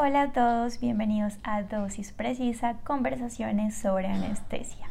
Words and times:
Hola 0.00 0.22
a 0.22 0.32
todos, 0.32 0.78
bienvenidos 0.78 1.38
a 1.42 1.62
Dosis 1.62 2.12
Precisa, 2.12 2.74
conversaciones 2.84 3.74
sobre 3.74 4.06
anestesia. 4.06 4.86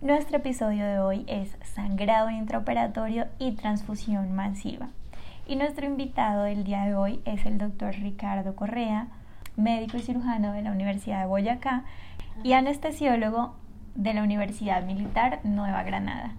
Nuestro 0.00 0.38
episodio 0.38 0.84
de 0.84 0.98
hoy 0.98 1.24
es 1.28 1.56
sangrado 1.62 2.30
intraoperatorio 2.30 3.28
y 3.38 3.52
transfusión 3.52 4.34
masiva. 4.34 4.88
Y 5.46 5.54
nuestro 5.54 5.86
invitado 5.86 6.42
del 6.42 6.64
día 6.64 6.82
de 6.82 6.96
hoy 6.96 7.20
es 7.26 7.46
el 7.46 7.58
doctor 7.58 7.94
Ricardo 7.94 8.56
Correa, 8.56 9.06
médico 9.54 9.98
y 9.98 10.02
cirujano 10.02 10.52
de 10.52 10.62
la 10.62 10.72
Universidad 10.72 11.20
de 11.20 11.26
Boyacá 11.26 11.84
y 12.42 12.54
anestesiólogo 12.54 13.54
de 13.94 14.14
la 14.14 14.24
Universidad 14.24 14.82
Militar 14.82 15.38
Nueva 15.44 15.84
Granada. 15.84 16.34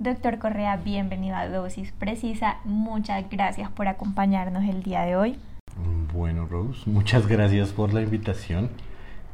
Doctor 0.00 0.38
Correa, 0.38 0.78
bienvenido 0.78 1.36
a 1.36 1.46
Dosis 1.46 1.92
Precisa. 1.92 2.56
Muchas 2.64 3.28
gracias 3.28 3.68
por 3.68 3.86
acompañarnos 3.86 4.64
el 4.64 4.82
día 4.82 5.02
de 5.02 5.14
hoy. 5.14 5.38
Bueno, 6.14 6.46
Rose, 6.46 6.88
muchas 6.88 7.26
gracias 7.26 7.68
por 7.68 7.92
la 7.92 8.00
invitación. 8.00 8.70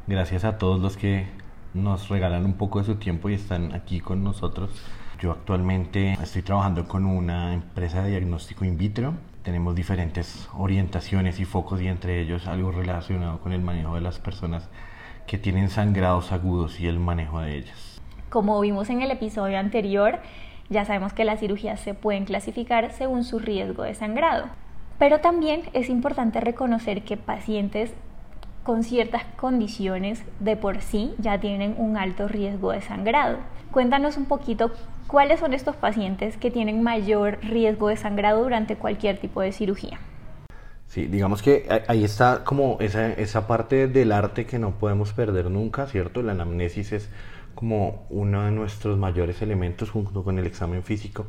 Gracias 0.07 0.43
a 0.43 0.57
todos 0.57 0.81
los 0.81 0.97
que 0.97 1.25
nos 1.73 2.09
regalan 2.09 2.43
un 2.43 2.55
poco 2.55 2.79
de 2.79 2.85
su 2.85 2.95
tiempo 2.95 3.29
y 3.29 3.35
están 3.35 3.73
aquí 3.73 4.01
con 4.01 4.25
nosotros. 4.25 4.71
Yo 5.21 5.31
actualmente 5.31 6.17
estoy 6.21 6.41
trabajando 6.41 6.85
con 6.85 7.05
una 7.05 7.53
empresa 7.53 8.03
de 8.03 8.09
diagnóstico 8.09 8.65
in 8.65 8.77
vitro. 8.77 9.13
Tenemos 9.43 9.73
diferentes 9.73 10.49
orientaciones 10.53 11.39
y 11.39 11.45
focos 11.45 11.81
y 11.81 11.87
entre 11.87 12.19
ellos 12.19 12.45
algo 12.45 12.73
relacionado 12.73 13.39
con 13.39 13.53
el 13.53 13.61
manejo 13.61 13.95
de 13.95 14.01
las 14.01 14.19
personas 14.19 14.67
que 15.27 15.37
tienen 15.37 15.69
sangrados 15.69 16.33
agudos 16.33 16.81
y 16.81 16.87
el 16.87 16.99
manejo 16.99 17.39
de 17.39 17.55
ellas. 17.55 18.01
Como 18.29 18.59
vimos 18.59 18.89
en 18.89 19.01
el 19.01 19.11
episodio 19.11 19.57
anterior, 19.57 20.19
ya 20.69 20.85
sabemos 20.85 21.13
que 21.13 21.25
las 21.25 21.39
cirugías 21.39 21.79
se 21.79 21.93
pueden 21.93 22.25
clasificar 22.25 22.91
según 22.91 23.23
su 23.23 23.39
riesgo 23.39 23.83
de 23.83 23.95
sangrado. 23.95 24.45
Pero 24.99 25.19
también 25.19 25.63
es 25.73 25.89
importante 25.89 26.41
reconocer 26.41 27.03
que 27.03 27.17
pacientes 27.17 27.93
con 28.63 28.83
ciertas 28.83 29.23
condiciones 29.37 30.23
de 30.39 30.57
por 30.57 30.81
sí 30.81 31.13
ya 31.19 31.39
tienen 31.39 31.75
un 31.77 31.95
alto 31.95 32.27
riesgo 32.27 32.71
de 32.71 32.81
sangrado. 32.81 33.37
Cuéntanos 33.71 34.17
un 34.17 34.25
poquito 34.25 34.71
cuáles 35.07 35.39
son 35.39 35.53
estos 35.53 35.75
pacientes 35.75 36.35
que 36.35 36.51
tienen 36.51 36.83
mayor 36.83 37.37
riesgo 37.41 37.87
de 37.87 37.95
sangrado 37.95 38.43
durante 38.43 38.75
cualquier 38.75 39.19
tipo 39.19 39.41
de 39.41 39.53
cirugía. 39.53 39.99
Sí, 40.87 41.05
digamos 41.05 41.41
que 41.41 41.67
ahí 41.87 42.03
está 42.03 42.43
como 42.43 42.77
esa, 42.79 43.11
esa 43.13 43.45
parte 43.45 43.87
del 43.87 44.11
arte 44.11 44.45
que 44.45 44.57
no 44.57 44.71
podemos 44.71 45.13
perder 45.13 45.49
nunca, 45.51 45.85
¿cierto? 45.87 46.21
La 46.21 46.31
anamnesis 46.31 46.91
es 46.91 47.09
como 47.57 48.05
uno 48.09 48.45
de 48.45 48.51
nuestros 48.51 48.97
mayores 48.97 49.41
elementos 49.41 49.89
junto 49.89 50.23
con 50.23 50.39
el 50.39 50.45
examen 50.45 50.83
físico. 50.83 51.25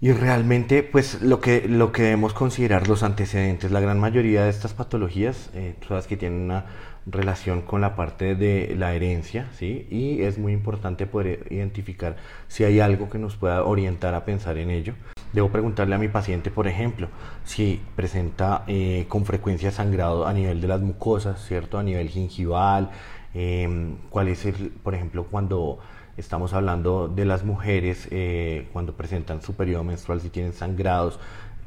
Y 0.00 0.12
realmente, 0.12 0.84
pues 0.84 1.22
lo 1.22 1.40
que, 1.40 1.66
lo 1.66 1.90
que 1.90 2.02
debemos 2.02 2.32
considerar 2.32 2.86
los 2.86 3.02
antecedentes, 3.02 3.72
la 3.72 3.80
gran 3.80 3.98
mayoría 3.98 4.44
de 4.44 4.50
estas 4.50 4.72
patologías, 4.72 5.50
eh, 5.54 5.74
sabes 5.88 6.06
que 6.06 6.16
tienen 6.16 6.42
una 6.42 6.66
relación 7.04 7.62
con 7.62 7.80
la 7.80 7.96
parte 7.96 8.36
de 8.36 8.76
la 8.78 8.94
herencia, 8.94 9.48
¿sí? 9.54 9.88
Y 9.90 10.22
es 10.22 10.38
muy 10.38 10.52
importante 10.52 11.06
poder 11.06 11.46
identificar 11.50 12.16
si 12.46 12.64
hay 12.64 12.78
algo 12.78 13.10
que 13.10 13.18
nos 13.18 13.36
pueda 13.36 13.64
orientar 13.64 14.14
a 14.14 14.24
pensar 14.24 14.58
en 14.58 14.70
ello. 14.70 14.94
Debo 15.32 15.48
preguntarle 15.48 15.94
a 15.94 15.98
mi 15.98 16.08
paciente, 16.08 16.50
por 16.50 16.68
ejemplo, 16.68 17.08
si 17.44 17.80
presenta 17.96 18.64
eh, 18.68 19.06
con 19.08 19.24
frecuencia 19.24 19.70
sangrado 19.70 20.26
a 20.26 20.32
nivel 20.32 20.60
de 20.60 20.68
las 20.68 20.80
mucosas, 20.80 21.44
¿cierto? 21.44 21.78
A 21.78 21.82
nivel 21.82 22.08
gingival, 22.08 22.90
Em, 23.34 23.96
cuál 24.10 24.28
es 24.28 24.46
el, 24.46 24.70
por 24.70 24.94
ejemplo, 24.94 25.24
cuando 25.24 25.78
estamos 26.16 26.52
hablando 26.52 27.08
de 27.08 27.24
las 27.24 27.44
mujeres, 27.44 28.08
eh, 28.10 28.68
cuando 28.72 28.94
presentan 28.94 29.42
su 29.42 29.54
periodo 29.54 29.84
menstrual, 29.84 30.20
si 30.20 30.30
tienen 30.30 30.52
sangrados 30.52 31.18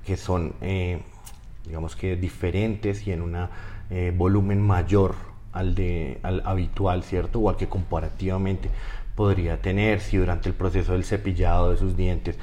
que 0.06 0.18
son, 0.18 0.54
eh, 0.62 1.02
digamos 1.66 1.96
que 1.96 2.16
diferentes 2.16 3.08
y 3.08 3.12
en 3.12 3.22
un 3.22 3.48
eh, 3.90 4.14
volumen 4.16 4.62
mayor 4.62 5.16
al, 5.54 5.76
de, 5.76 6.20
al 6.24 6.42
habitual, 6.46 7.04
¿cierto? 7.04 7.40
O 7.40 7.50
al 7.50 7.58
que 7.58 7.68
comparativamente 7.68 8.70
podría 9.16 9.62
tener, 9.62 10.02
si 10.02 10.18
durante 10.18 10.50
el 10.50 10.56
proceso 10.56 10.94
del 10.94 11.04
cepillado 11.04 11.72
de 11.72 11.78
sus 11.78 11.96
dientes 11.96 12.38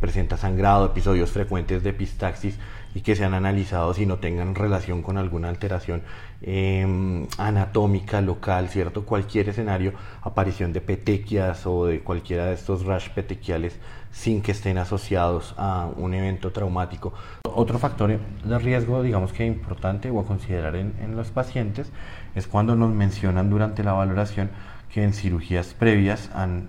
presenta 0.00 0.36
sangrado, 0.36 0.86
episodios 0.86 1.30
frecuentes 1.30 1.84
de 1.84 1.90
epistaxis 1.90 2.58
y 2.94 3.02
que 3.02 3.16
sean 3.16 3.34
analizados 3.34 3.98
y 3.98 4.06
no 4.06 4.18
tengan 4.18 4.54
relación 4.54 5.02
con 5.02 5.18
alguna 5.18 5.48
alteración 5.48 6.02
Em, 6.40 7.26
anatómica 7.36 8.20
local, 8.20 8.68
¿cierto? 8.68 9.04
Cualquier 9.04 9.48
escenario, 9.48 9.92
aparición 10.22 10.72
de 10.72 10.80
petequias 10.80 11.66
o 11.66 11.86
de 11.86 11.98
cualquiera 11.98 12.46
de 12.46 12.54
estos 12.54 12.84
rash 12.84 13.08
petequiales 13.08 13.76
sin 14.12 14.40
que 14.40 14.52
estén 14.52 14.78
asociados 14.78 15.56
a 15.58 15.90
un 15.96 16.14
evento 16.14 16.52
traumático. 16.52 17.12
Otro 17.42 17.80
factor 17.80 18.20
de 18.44 18.58
riesgo, 18.60 19.02
digamos 19.02 19.32
que 19.32 19.44
importante 19.44 20.10
o 20.10 20.20
a 20.20 20.26
considerar 20.26 20.76
en, 20.76 20.94
en 21.02 21.16
los 21.16 21.32
pacientes 21.32 21.90
es 22.36 22.46
cuando 22.46 22.76
nos 22.76 22.92
mencionan 22.92 23.50
durante 23.50 23.82
la 23.82 23.94
valoración 23.94 24.50
que 24.94 25.02
en 25.02 25.14
cirugías 25.14 25.74
previas 25.74 26.30
han, 26.34 26.68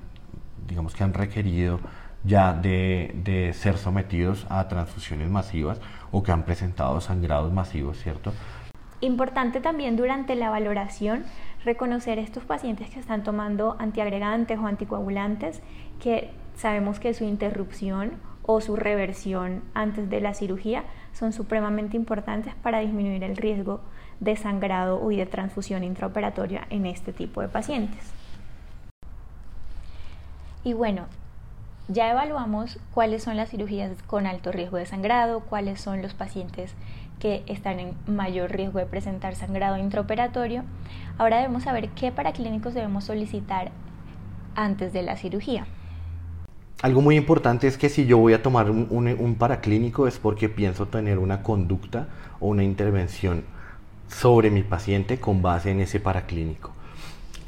digamos 0.68 0.96
que 0.96 1.04
han 1.04 1.14
requerido 1.14 1.80
ya 2.24 2.54
de, 2.54 3.16
de, 3.24 3.54
ser 3.54 3.78
sometidos 3.78 4.46
a 4.50 4.68
transfusiones 4.68 5.30
masivas 5.30 5.80
o 6.12 6.24
que 6.24 6.32
han 6.32 6.44
presentado 6.44 7.00
sangrados 7.02 7.52
masivos, 7.54 7.98
¿cierto? 7.98 8.34
Importante 9.02 9.62
también 9.62 9.96
durante 9.96 10.36
la 10.36 10.50
valoración 10.50 11.24
reconocer 11.64 12.20
estos 12.20 12.44
pacientes 12.44 12.90
que 12.90 13.00
están 13.00 13.24
tomando 13.24 13.76
antiagregantes 13.80 14.60
o 14.60 14.68
anticoagulantes, 14.68 15.62
que 16.02 16.32
sabemos 16.56 17.00
que 17.00 17.14
su 17.14 17.24
interrupción 17.24 18.14
o 18.44 18.62
su 18.62 18.76
reversión 18.76 19.64
antes 19.74 20.10
de 20.10 20.22
la 20.22 20.34
cirugía 20.34 20.84
son 21.14 21.34
supremamente 21.34 21.96
importantes 21.96 22.56
para 22.56 22.80
disminuir 22.80 23.24
el 23.24 23.38
riesgo 23.38 23.82
de 24.20 24.36
sangrado 24.36 25.12
y 25.12 25.18
de 25.18 25.26
transfusión 25.26 25.84
intraoperatoria 25.84 26.68
en 26.70 26.86
este 26.86 27.14
tipo 27.14 27.42
de 27.42 27.48
pacientes. 27.48 28.12
Y 30.64 30.74
bueno, 30.74 31.06
ya 31.90 32.12
evaluamos 32.12 32.78
cuáles 32.94 33.24
son 33.24 33.36
las 33.36 33.50
cirugías 33.50 33.92
con 34.04 34.28
alto 34.28 34.52
riesgo 34.52 34.78
de 34.78 34.86
sangrado, 34.86 35.42
cuáles 35.42 35.82
son 35.82 36.02
los 36.02 36.14
pacientes 36.14 36.76
que 37.20 37.44
están 37.48 37.80
en 37.80 37.96
mayor 38.06 38.52
riesgo 38.52 38.80
de 38.80 38.86
presentar 38.86 39.36
sangrado 39.36 39.76
intraoperatorio. 39.78 40.64
Ahora 41.18 41.38
debemos 41.38 41.64
saber 41.64 41.90
qué 41.90 42.12
paraclínicos 42.12 42.76
debemos 42.76 43.06
solicitar 43.06 43.72
antes 44.56 44.94
de 44.94 45.02
la 45.02 45.18
cirugía. 45.18 45.66
Algo 46.82 47.02
muy 47.02 47.18
importante 47.18 47.68
es 47.68 47.78
que 47.78 47.90
si 47.90 48.06
yo 48.06 48.20
voy 48.20 48.34
a 48.34 48.42
tomar 48.42 48.70
un, 48.70 49.36
paraclínico 49.38 50.08
es 50.08 50.18
porque 50.20 50.48
pienso 50.48 50.88
tener 50.88 51.18
una 51.18 51.44
conducta 51.44 52.08
o 52.40 52.48
una 52.48 52.64
intervención 52.64 53.44
sobre 54.08 54.50
mi 54.50 54.64
paciente 54.64 55.20
con 55.20 55.42
base 55.42 55.72
en 55.72 55.82
ese 55.82 56.00
paraclínico. 56.00 56.72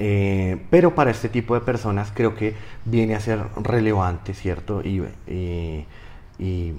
Eh, 0.03 0.57
pero 0.71 0.95
para 0.95 1.11
este 1.11 1.29
tipo 1.29 1.53
de 1.53 1.61
personas 1.61 2.11
creo 2.11 2.33
que 2.33 2.55
viene 2.85 3.13
a 3.13 3.19
ser 3.19 3.39
relevante, 3.61 4.33
¿cierto? 4.33 4.81
Y, 4.83 5.03
eh, 5.27 5.85
y 6.39 6.73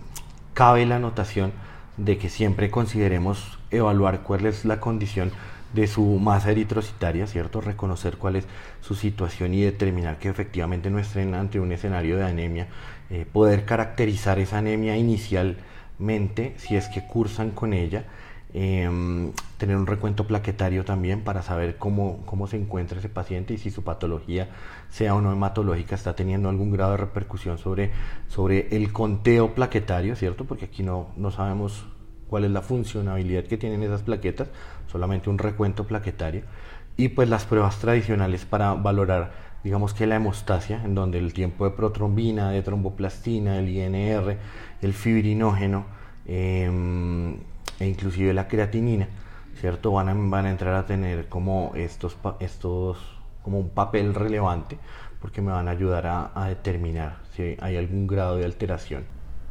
cabe 0.54 0.84
la 0.86 0.96
anotación 0.96 1.52
de 1.96 2.18
que 2.18 2.28
siempre 2.28 2.68
consideremos 2.68 3.60
evaluar 3.70 4.22
cuál 4.24 4.46
es 4.46 4.64
la 4.64 4.80
condición 4.80 5.30
de 5.72 5.86
su 5.86 6.02
masa 6.18 6.50
eritrocitaria, 6.50 7.28
¿cierto? 7.28 7.60
Reconocer 7.60 8.16
cuál 8.16 8.34
es 8.34 8.46
su 8.80 8.96
situación 8.96 9.54
y 9.54 9.62
determinar 9.62 10.18
que 10.18 10.28
efectivamente 10.28 10.90
no 10.90 10.98
estén 10.98 11.34
ante 11.34 11.60
un 11.60 11.70
escenario 11.70 12.16
de 12.16 12.24
anemia, 12.24 12.66
eh, 13.08 13.24
poder 13.32 13.64
caracterizar 13.64 14.40
esa 14.40 14.58
anemia 14.58 14.96
inicialmente 14.96 16.54
si 16.56 16.74
es 16.74 16.88
que 16.88 17.06
cursan 17.06 17.52
con 17.52 17.72
ella, 17.72 18.02
em, 18.54 19.32
tener 19.58 19.76
un 19.76 19.86
recuento 19.86 20.26
plaquetario 20.26 20.84
también 20.84 21.22
para 21.22 21.42
saber 21.42 21.76
cómo, 21.76 22.22
cómo 22.26 22.46
se 22.46 22.56
encuentra 22.56 22.98
ese 22.98 23.08
paciente 23.08 23.54
y 23.54 23.58
si 23.58 23.70
su 23.70 23.82
patología 23.82 24.48
sea 24.90 25.14
o 25.14 25.20
no 25.20 25.32
hematológica, 25.32 25.94
está 25.94 26.14
teniendo 26.14 26.48
algún 26.48 26.70
grado 26.70 26.92
de 26.92 26.98
repercusión 26.98 27.58
sobre, 27.58 27.90
sobre 28.28 28.68
el 28.76 28.92
conteo 28.92 29.54
plaquetario, 29.54 30.16
¿cierto? 30.16 30.44
Porque 30.44 30.66
aquí 30.66 30.82
no, 30.82 31.08
no 31.16 31.30
sabemos 31.30 31.86
cuál 32.32 32.44
es 32.44 32.50
la 32.50 32.62
funcionabilidad 32.62 33.44
que 33.44 33.58
tienen 33.58 33.82
esas 33.82 34.02
plaquetas, 34.02 34.48
solamente 34.86 35.28
un 35.28 35.36
recuento 35.36 35.86
plaquetario. 35.86 36.44
Y 36.96 37.08
pues 37.08 37.28
las 37.28 37.44
pruebas 37.44 37.78
tradicionales 37.78 38.46
para 38.46 38.72
valorar, 38.72 39.32
digamos 39.62 39.92
que 39.92 40.06
la 40.06 40.16
hemostasia, 40.16 40.82
en 40.82 40.94
donde 40.94 41.18
el 41.18 41.34
tiempo 41.34 41.64
de 41.66 41.72
protrombina, 41.72 42.50
de 42.50 42.62
tromboplastina, 42.62 43.58
el 43.58 43.68
INR, 43.68 44.38
el 44.80 44.92
fibrinógeno 44.94 45.84
em, 46.26 47.36
e 47.82 47.88
inclusive 47.88 48.32
la 48.32 48.48
creatinina, 48.48 49.08
¿cierto? 49.60 49.92
Van 49.92 50.08
a, 50.08 50.12
a 50.12 50.50
entrar 50.50 50.74
a 50.74 50.86
tener 50.86 51.28
como 51.28 51.72
estos, 51.74 52.16
estos 52.40 52.98
como 53.42 53.58
un 53.58 53.70
papel 53.70 54.14
relevante 54.14 54.78
porque 55.22 55.40
me 55.40 55.52
van 55.52 55.68
a 55.68 55.70
ayudar 55.70 56.06
a, 56.06 56.48
determinar 56.48 57.18
si 57.30 57.56
hay 57.60 57.76
algún 57.76 58.08
grado 58.08 58.36
de 58.36 58.44
alteración. 58.44 59.04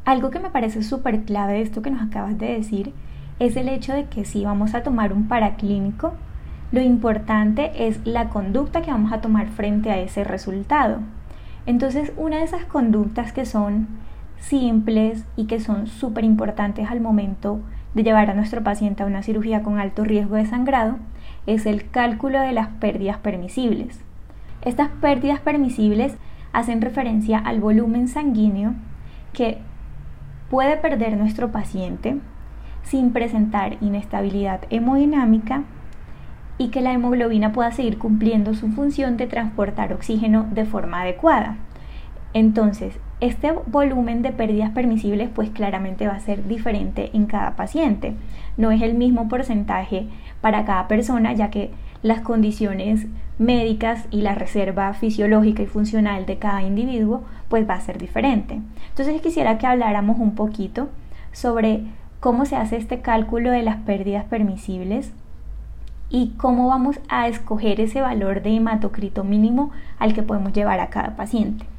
Algo 0.04 0.30
que 0.30 0.40
me 0.40 0.50
parece 0.50 0.84
súper 0.84 1.24
clave 1.24 1.54
de 1.54 1.62
esto 1.62 1.82
que 1.82 1.90
nos 1.90 2.02
acabas 2.02 2.38
de 2.38 2.54
decir 2.54 2.94
es 3.40 3.56
el 3.56 3.70
hecho 3.70 3.94
de 3.94 4.06
que 4.06 4.26
si 4.26 4.44
vamos 4.44 4.76
a 4.76 4.84
tomar 4.84 5.14
un 5.14 5.30
paraclínico, 5.30 6.14
lo 6.74 6.82
importante 6.82 7.88
es 7.88 8.06
la 8.06 8.30
conducta 8.30 8.82
que 8.82 8.92
vamos 8.92 9.14
a 9.14 9.22
tomar 9.22 9.48
frente 9.48 9.92
a 9.92 10.00
ese 10.00 10.26
resultado. 10.26 11.00
Entonces, 11.66 12.12
una 12.18 12.38
de 12.38 12.44
esas 12.44 12.66
conductas 12.66 13.32
que 13.32 13.46
son 13.46 13.88
simples 14.40 15.24
y 15.38 15.46
que 15.46 15.60
son 15.60 15.88
súper 15.88 16.26
importantes 16.26 16.90
al 16.90 17.00
momento 17.00 17.62
de 17.94 18.04
llevar 18.04 18.30
a 18.30 18.34
nuestro 18.34 18.64
paciente 18.64 19.04
a 19.04 19.06
una 19.06 19.24
cirugía 19.24 19.64
con 19.64 19.80
alto 19.80 20.04
riesgo 20.04 20.36
de 20.36 20.46
sangrado 20.46 20.98
es 21.46 21.66
el 21.66 21.90
cálculo 21.90 22.40
de 22.40 22.52
las 22.52 22.68
pérdidas 22.68 23.18
permisibles. 23.18 24.00
Estas 24.64 24.90
pérdidas 24.90 25.40
permisibles 25.40 26.16
hacen 26.54 26.82
referencia 26.82 27.40
al 27.40 27.60
volumen 27.60 28.08
sanguíneo 28.08 28.74
que 29.34 29.58
puede 30.50 30.78
perder 30.78 31.18
nuestro 31.18 31.52
paciente 31.52 32.18
sin 32.84 33.12
presentar 33.12 33.78
inestabilidad 33.82 34.62
hemodinámica 34.70 35.64
y 36.58 36.70
que 36.70 36.82
la 36.82 36.94
hemoglobina 36.94 37.54
pueda 37.54 37.72
seguir 37.72 37.98
cumpliendo 37.98 38.54
su 38.54 38.70
función 38.70 39.18
de 39.18 39.28
transportar 39.28 39.94
oxígeno 39.94 40.46
de 40.52 40.66
forma 40.66 41.02
adecuada. 41.02 41.58
Entonces, 42.34 43.00
este 43.22 43.54
volumen 43.68 44.24
de 44.24 44.32
pérdidas 44.32 44.72
permisibles 44.72 45.30
pues 45.34 45.52
claramente 45.52 46.08
va 46.08 46.16
a 46.16 46.20
ser 46.20 46.48
diferente 46.48 47.12
en 47.14 47.28
cada 47.28 47.56
paciente. 47.56 48.16
No 48.58 48.72
es 48.72 48.82
el 48.82 48.96
mismo 48.96 49.30
porcentaje 49.30 50.08
para 50.42 50.66
cada 50.66 50.88
persona 50.88 51.32
ya 51.34 51.52
que 51.52 51.70
las 52.02 52.22
condiciones 52.22 53.06
médicas 53.38 54.08
y 54.10 54.22
la 54.22 54.34
reserva 54.34 54.94
fisiológica 54.94 55.62
y 55.62 55.68
funcional 55.68 56.26
de 56.26 56.40
cada 56.40 56.64
individuo 56.64 57.24
pues 57.48 57.70
va 57.70 57.76
a 57.76 57.82
ser 57.82 58.00
diferente. 58.00 58.60
Entonces 58.90 59.22
quisiera 59.22 59.60
que 59.60 59.68
habláramos 59.68 60.18
un 60.18 60.34
poquito 60.34 60.90
sobre 61.32 61.84
cómo 62.20 62.46
se 62.46 62.56
hace 62.56 62.78
este 62.78 63.02
cálculo 63.02 63.52
de 63.52 63.62
las 63.62 63.78
pérdidas 63.78 64.26
permisibles 64.26 65.14
y 66.10 66.34
cómo 66.38 66.68
vamos 66.68 67.00
a 67.08 67.28
escoger 67.28 67.80
ese 67.80 68.02
valor 68.02 68.42
de 68.42 68.56
hematocrito 68.56 69.24
mínimo 69.24 69.72
al 70.00 70.14
que 70.14 70.24
podemos 70.24 70.54
llevar 70.54 70.80
a 70.80 70.90
cada 70.90 71.16
paciente. 71.16 71.71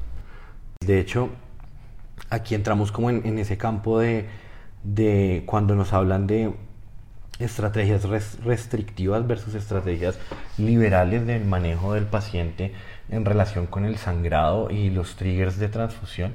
De 0.86 0.98
hecho, 0.98 1.30
aquí 2.30 2.54
entramos 2.54 2.92
como 2.92 3.10
en, 3.10 3.38
ese 3.38 3.56
campo 3.58 4.00
de, 4.00 5.42
cuando 5.46 5.74
nos 5.74 5.92
hablan 5.92 6.26
de 6.26 6.52
estrategias 7.38 8.04
restrictivas 8.44 9.26
versus 9.26 9.54
estrategias 9.54 10.18
liberales 10.58 11.26
del 11.26 11.44
manejo 11.44 11.94
del 11.94 12.04
paciente 12.04 12.72
en 13.10 13.24
relación 13.24 13.66
con 13.66 13.84
el 13.84 13.96
sangrado 13.96 14.70
y 14.70 14.90
los 14.90 15.16
triggers 15.16 15.58
de 15.58 15.68
transfusión. 15.68 16.32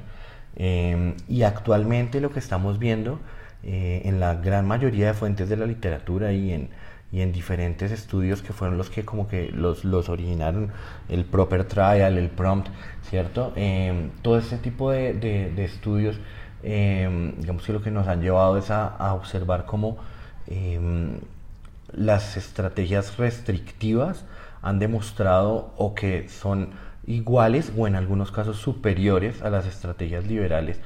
Em, 0.56 1.14
y 1.28 1.42
actualmente 1.42 2.20
lo 2.20 2.30
que 2.30 2.40
estamos 2.40 2.78
viendo 2.78 3.20
eh, 3.62 4.02
en 4.04 4.18
la 4.20 4.34
gran 4.34 4.66
mayoría 4.66 5.08
de 5.08 5.14
fuentes 5.14 5.48
de 5.48 5.56
la 5.56 5.66
literatura 5.66 6.32
y 6.32 6.52
en, 6.52 6.68
y 7.10 7.22
en 7.22 7.32
diferentes 7.32 7.90
estudios 7.90 8.42
que 8.42 8.52
fueron 8.52 8.76
los 8.76 8.90
que 8.90 9.04
como 9.04 9.28
que 9.28 9.50
los, 9.50 9.84
los 9.84 10.08
originaron, 10.08 10.72
el 11.08 11.24
proper 11.24 11.64
trial, 11.64 12.18
el 12.18 12.28
prompt, 12.28 12.68
¿cierto? 13.02 13.52
Em, 13.56 14.10
todo 14.22 14.38
ese 14.38 14.58
tipo 14.58 14.90
de, 14.90 15.14
de, 15.14 15.64
estudios, 15.64 16.18
em, 16.62 17.34
digamos 17.38 17.64
que 17.64 17.72
lo 17.72 17.82
que 17.82 17.90
nos 17.90 18.08
han 18.08 18.20
llevado 18.20 18.58
es 18.58 18.70
a, 18.70 18.86
a 18.86 19.14
observar 19.14 19.64
cómo 19.64 19.96
em, 20.46 21.20
las 21.92 22.36
estrategias 22.36 23.16
restrictivas 23.16 24.24
han 24.62 24.78
demostrado 24.78 25.72
o 25.76 25.94
que 25.94 26.28
son 26.28 26.70
iguales 27.06 27.72
o 27.76 27.86
en 27.86 27.96
algunos 27.96 28.30
casos 28.32 28.58
superiores 28.58 29.40
a 29.42 29.48
las 29.48 29.66
estrategias 29.66 30.26
liberales 30.26 30.78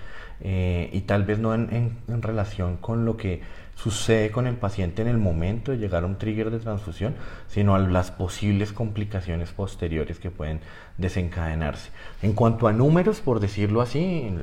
eh, 0.44 0.90
y 0.92 1.02
tal 1.02 1.24
vez 1.24 1.38
no 1.38 1.54
en, 1.54 1.96
relación 2.08 2.76
con 2.76 3.04
lo 3.04 3.16
que 3.16 3.42
sucede 3.76 4.32
con 4.32 4.48
el 4.48 4.56
paciente 4.56 5.00
en 5.00 5.08
el 5.08 5.16
momento 5.16 5.70
de 5.70 5.78
llegar 5.78 6.02
a 6.02 6.06
un 6.06 6.18
trigger 6.18 6.50
de 6.50 6.58
transfusión, 6.58 7.14
sino 7.46 7.76
a 7.76 7.78
las 7.78 8.10
posibles 8.10 8.72
complicaciones 8.72 9.52
posteriores 9.52 10.18
que 10.18 10.30
pueden 10.30 10.60
desencadenarse. 10.98 11.90
En 12.22 12.32
cuanto 12.32 12.66
a 12.66 12.72
números, 12.72 13.20
por 13.20 13.38
decirlo 13.38 13.82
así, 13.82 14.34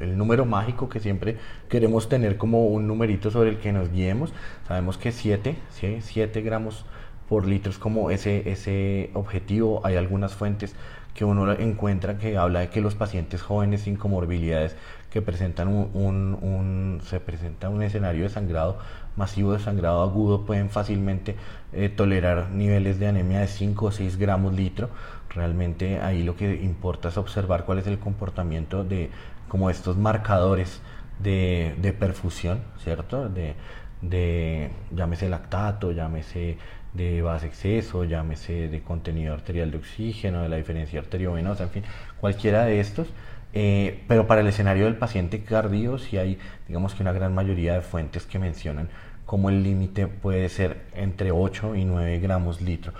el, 0.00 0.16
número 0.16 0.46
mágico 0.46 0.88
que 0.88 1.00
siempre 1.00 1.36
queremos 1.68 2.08
tener 2.08 2.38
como 2.38 2.66
un 2.66 2.86
numerito 2.86 3.30
sobre 3.30 3.50
el 3.50 3.58
que 3.58 3.72
nos 3.72 3.92
guiemos, 3.92 4.32
sabemos 4.66 4.96
que 4.96 5.12
7, 5.12 5.56
7 6.00 6.40
gramos 6.40 6.86
por 7.28 7.46
litro 7.46 7.70
es 7.70 7.78
como 7.78 8.10
ese, 8.10 8.50
ese 8.50 9.10
objetivo. 9.14 9.80
Hay 9.84 9.96
algunas 9.96 10.34
fuentes 10.34 10.74
que 11.14 11.24
uno 11.24 11.52
encuentra 11.52 12.18
que 12.18 12.36
habla 12.36 12.60
de 12.60 12.68
que 12.68 12.80
los 12.80 12.94
pacientes 12.94 13.42
jóvenes 13.42 13.82
sin 13.82 13.96
comorbilidades 13.96 14.76
que 15.12 15.20
presentan 15.20 15.68
un, 15.68 17.00
se 17.04 17.20
presenta 17.20 17.68
un 17.68 17.82
escenario 17.82 18.24
de 18.24 18.30
sangrado 18.30 18.78
masivo 19.14 19.52
de 19.52 19.58
sangrado 19.58 20.02
agudo 20.02 20.46
pueden 20.46 20.70
fácilmente 20.70 21.36
eh, 21.72 21.90
tolerar 21.90 22.50
niveles 22.50 22.98
de 22.98 23.08
anemia 23.08 23.40
de 23.40 23.46
5 23.46 23.86
o 23.86 23.90
6 23.92 24.16
gramos 24.16 24.54
litro. 24.54 24.88
Realmente 25.28 26.00
ahí 26.00 26.22
lo 26.22 26.36
que 26.36 26.54
importa 26.62 27.08
es 27.08 27.18
observar 27.18 27.64
cuál 27.64 27.78
es 27.78 27.86
el 27.86 27.98
comportamiento 27.98 28.84
de 28.84 29.10
como 29.48 29.68
estos 29.68 29.98
marcadores 29.98 30.80
de, 31.18 31.74
de 31.80 31.92
perfusión, 31.92 32.60
¿cierto? 32.78 33.28
De, 33.28 33.54
de 34.00 34.70
llámese 34.90 35.28
lactato, 35.28 35.92
llámese 35.92 36.56
de 36.94 37.22
base 37.22 37.46
exceso, 37.46 38.04
llámese 38.04 38.68
de 38.68 38.82
contenido 38.82 39.34
arterial 39.34 39.70
de 39.70 39.78
oxígeno, 39.78 40.42
de 40.42 40.48
la 40.48 40.56
diferencia 40.56 41.00
arteriovenosa, 41.00 41.64
en 41.64 41.70
fin, 41.70 41.84
cualquiera 42.20 42.64
de 42.64 42.80
estos 42.80 43.08
eh, 43.52 44.02
pero 44.08 44.26
para 44.26 44.40
el 44.40 44.46
escenario 44.46 44.84
del 44.84 44.96
paciente 44.96 45.42
cardio 45.42 45.98
sí 45.98 46.16
hay, 46.16 46.38
digamos 46.68 46.94
que 46.94 47.02
una 47.02 47.12
gran 47.12 47.34
mayoría 47.34 47.74
de 47.74 47.82
fuentes 47.82 48.24
que 48.26 48.38
mencionan 48.38 48.88
como 49.26 49.48
el 49.48 49.62
límite 49.62 50.06
puede 50.08 50.48
ser 50.48 50.82
entre 50.94 51.32
8 51.32 51.74
y 51.76 51.84
9 51.84 52.18
gramos 52.18 52.60
litro. 52.60 52.92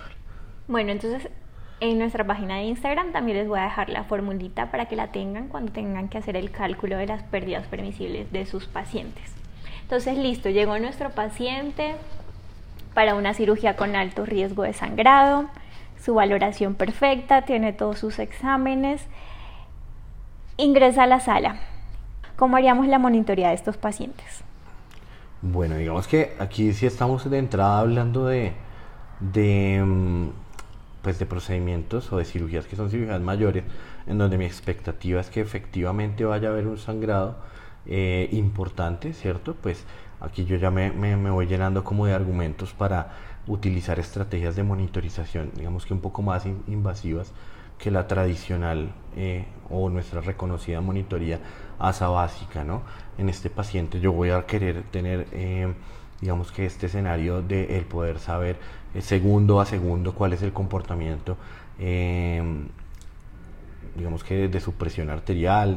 Bueno, 0.68 0.92
entonces 0.92 1.28
en 1.80 1.98
nuestra 1.98 2.24
página 2.24 2.58
de 2.58 2.62
Instagram 2.64 3.12
también 3.12 3.38
les 3.38 3.48
voy 3.48 3.58
a 3.58 3.64
dejar 3.64 3.88
la 3.88 4.04
formulita 4.04 4.70
para 4.70 4.86
que 4.86 4.94
la 4.94 5.08
tengan 5.08 5.48
cuando 5.48 5.72
tengan 5.72 6.08
que 6.08 6.18
hacer 6.18 6.36
el 6.36 6.50
cálculo 6.50 6.96
de 6.96 7.06
las 7.06 7.22
pérdidas 7.24 7.66
permisibles 7.66 8.30
de 8.30 8.46
sus 8.46 8.66
pacientes. 8.66 9.24
Entonces, 9.82 10.16
listo, 10.16 10.48
llegó 10.48 10.78
nuestro 10.78 11.10
paciente 11.10 11.96
para 12.94 13.14
una 13.14 13.34
cirugía 13.34 13.76
con 13.76 13.96
alto 13.96 14.24
riesgo 14.24 14.62
de 14.62 14.72
sangrado, 14.72 15.50
su 16.00 16.14
valoración 16.14 16.76
perfecta, 16.76 17.42
tiene 17.42 17.72
todos 17.72 17.98
sus 17.98 18.18
exámenes 18.18 19.04
ingresa 20.62 21.04
a 21.04 21.06
la 21.06 21.20
sala. 21.20 21.56
¿Cómo 22.36 22.56
haríamos 22.56 22.86
la 22.88 22.98
monitoría 22.98 23.48
de 23.48 23.54
estos 23.54 23.76
pacientes? 23.76 24.42
Bueno, 25.42 25.76
digamos 25.76 26.06
que 26.06 26.34
aquí 26.38 26.72
sí 26.72 26.86
estamos 26.86 27.28
de 27.28 27.38
entrada 27.38 27.80
hablando 27.80 28.26
de, 28.26 28.52
de, 29.20 29.82
mm, 29.84 30.28
pues 31.02 31.18
de 31.18 31.26
procedimientos 31.26 32.12
o 32.12 32.18
de 32.18 32.24
cirugías 32.24 32.66
que 32.66 32.76
son 32.76 32.90
cirugías 32.90 33.20
mayores, 33.20 33.64
en 34.06 34.18
donde 34.18 34.38
mi 34.38 34.44
expectativa 34.44 35.20
es 35.20 35.30
que 35.30 35.40
efectivamente 35.40 36.24
vaya 36.24 36.48
a 36.48 36.52
haber 36.52 36.66
un 36.66 36.78
sangrado 36.78 37.36
eh, 37.86 38.28
importante, 38.32 39.12
¿cierto? 39.12 39.54
Pues 39.60 39.84
aquí 40.20 40.44
yo 40.44 40.56
ya 40.56 40.70
me, 40.70 40.90
voy 41.30 41.46
llenando 41.46 41.82
como 41.82 42.06
de 42.06 42.14
argumentos 42.14 42.72
para 42.72 43.10
utilizar 43.48 43.98
estrategias 43.98 44.54
de 44.54 44.62
monitorización, 44.62 45.50
digamos 45.56 45.84
que 45.84 45.92
un 45.92 46.00
poco 46.00 46.22
más 46.22 46.46
invasivas 46.68 47.32
que 47.82 47.90
la 47.90 48.06
tradicional 48.06 48.92
eh, 49.16 49.44
o 49.68 49.90
nuestra 49.90 50.20
reconocida 50.20 50.80
monitoría 50.80 51.40
ASA 51.80 52.06
básica, 52.06 52.62
¿no? 52.62 52.82
En 53.18 53.28
este 53.28 53.50
paciente 53.50 53.98
yo 53.98 54.12
voy 54.12 54.30
a 54.30 54.46
querer 54.46 54.84
tener, 54.84 55.26
eh, 55.32 55.66
digamos 56.20 56.52
que 56.52 56.64
este 56.64 56.86
escenario 56.86 57.42
de 57.42 57.76
el 57.76 57.84
poder 57.84 58.20
saber 58.20 58.56
eh, 58.94 59.02
segundo 59.02 59.60
a 59.60 59.66
segundo 59.66 60.14
cuál 60.14 60.32
es 60.32 60.42
el 60.42 60.52
comportamiento, 60.52 61.36
digamos 63.96 64.22
que 64.22 64.46
de 64.46 64.60
su 64.60 64.74
presión 64.74 65.10
arterial, 65.10 65.76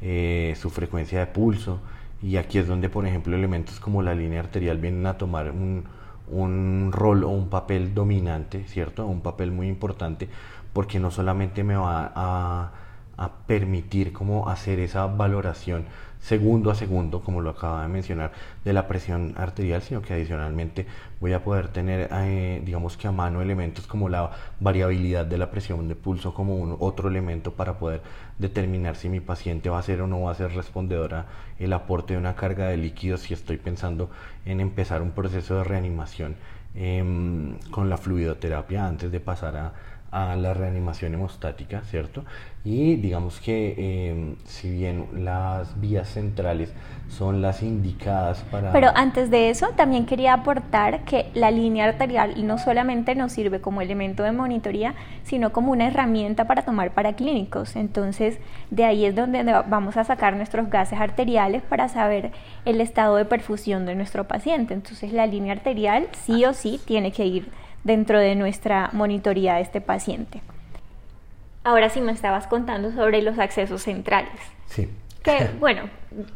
de 0.00 0.56
su 0.58 0.70
frecuencia 0.70 1.18
de 1.18 1.26
pulso, 1.26 1.80
y 2.22 2.38
aquí 2.38 2.56
es 2.56 2.66
donde, 2.66 2.88
por 2.88 3.06
ejemplo, 3.06 3.36
elementos 3.36 3.78
como 3.80 4.00
la 4.00 4.14
línea 4.14 4.40
arterial 4.40 4.78
vienen 4.78 5.04
a 5.04 5.18
tomar 5.18 5.50
un, 5.50 5.84
un 6.28 6.90
rol 6.90 7.24
o 7.24 7.28
un 7.28 7.50
papel 7.50 7.92
dominante, 7.92 8.64
¿cierto? 8.66 9.06
Un 9.06 9.20
papel 9.20 9.52
muy 9.52 9.68
importante 9.68 10.30
porque 10.74 11.00
no 11.00 11.10
solamente 11.10 11.64
me 11.64 11.76
va 11.76 12.12
a, 12.14 12.72
permitir 13.46 14.12
como 14.12 14.48
hacer 14.48 14.80
esa 14.80 15.06
valoración 15.06 15.84
segundo 16.20 16.70
a 16.72 16.74
segundo, 16.74 17.20
como 17.20 17.40
lo 17.40 17.50
acaba 17.50 17.82
de 17.82 17.88
mencionar, 17.88 18.32
de 18.64 18.72
la 18.72 18.88
presión 18.88 19.34
arterial, 19.36 19.82
sino 19.82 20.02
que 20.02 20.14
adicionalmente 20.14 20.86
voy 21.20 21.32
a 21.32 21.44
poder 21.44 21.68
tener, 21.68 22.08
eh, 22.10 22.60
digamos 22.64 22.96
que 22.96 23.06
a 23.06 23.12
mano 23.12 23.40
elementos 23.40 23.86
como 23.86 24.08
la 24.08 24.30
variabilidad 24.58 25.26
de 25.26 25.38
la 25.38 25.50
presión 25.50 25.86
de 25.86 25.94
pulso 25.94 26.34
como 26.34 26.76
otro 26.80 27.08
elemento 27.08 27.52
para 27.52 27.78
poder 27.78 28.02
determinar 28.38 28.96
si 28.96 29.08
mi 29.08 29.20
paciente 29.20 29.70
va 29.70 29.78
a 29.78 29.82
ser 29.82 30.00
o 30.00 30.08
no 30.08 30.22
va 30.22 30.32
a 30.32 30.34
ser 30.34 30.52
respondedora 30.52 31.26
el 31.60 31.72
aporte 31.72 32.14
de 32.14 32.18
una 32.18 32.34
carga 32.34 32.66
de 32.66 32.78
líquidos 32.78 33.20
si 33.20 33.34
estoy 33.34 33.58
pensando 33.58 34.10
en 34.44 34.60
empezar 34.60 35.02
un 35.02 35.12
proceso 35.12 35.58
de 35.58 35.64
reanimación 35.64 36.34
em, 36.74 37.58
con 37.70 37.88
la 37.88 37.96
fluidoterapia 37.96 38.86
antes 38.86 39.12
de 39.12 39.20
pasar 39.20 39.56
a 39.56 39.72
a 40.14 40.36
la 40.36 40.54
reanimación 40.54 41.12
hemostática, 41.12 41.80
¿cierto? 41.90 42.24
Y 42.64 42.94
digamos 42.96 43.40
que 43.40 44.10
em, 44.10 44.36
si 44.44 44.70
bien 44.70 45.06
las 45.24 45.80
vías 45.80 46.08
centrales 46.08 46.72
son 47.08 47.42
las 47.42 47.64
indicadas 47.64 48.44
para... 48.48 48.72
Pero 48.72 48.90
antes 48.94 49.28
de 49.28 49.50
eso, 49.50 49.70
también 49.76 50.06
quería 50.06 50.32
aportar 50.32 51.04
que 51.04 51.30
la 51.34 51.50
línea 51.50 51.86
arterial 51.86 52.46
no 52.46 52.58
solamente 52.58 53.16
nos 53.16 53.32
sirve 53.32 53.60
como 53.60 53.80
elemento 53.80 54.22
de 54.22 54.30
monitoría, 54.30 54.94
sino 55.24 55.52
como 55.52 55.72
una 55.72 55.88
herramienta 55.88 56.46
para 56.46 56.62
tomar 56.62 56.92
paraclínicos. 56.92 57.74
Entonces, 57.74 58.38
de 58.70 58.84
ahí 58.84 59.06
es 59.06 59.16
donde 59.16 59.42
vamos 59.66 59.96
a 59.96 60.04
sacar 60.04 60.36
nuestros 60.36 60.70
gases 60.70 61.00
arteriales 61.00 61.62
para 61.62 61.88
saber 61.88 62.30
el 62.64 62.80
estado 62.80 63.16
de 63.16 63.24
perfusión 63.24 63.84
de 63.84 63.96
nuestro 63.96 64.28
paciente. 64.28 64.74
Entonces, 64.74 65.12
la 65.12 65.26
línea 65.26 65.54
arterial 65.54 66.06
sí 66.24 66.44
o 66.44 66.54
sí 66.54 66.80
tiene 66.86 67.10
que 67.10 67.26
ir 67.26 67.64
dentro 67.84 68.18
de 68.18 68.34
nuestra 68.34 68.90
monitoría 68.92 69.54
de 69.54 69.62
este 69.62 69.80
paciente. 69.80 70.40
Ahora 71.62 71.88
sí 71.88 72.00
me 72.00 72.12
estabas 72.12 72.46
contando 72.46 72.90
sobre 72.92 73.22
los 73.22 73.38
accesos 73.38 73.82
centrales. 73.82 74.32
Sí. 74.66 74.90
Que, 75.22 75.48
bueno, 75.58 75.84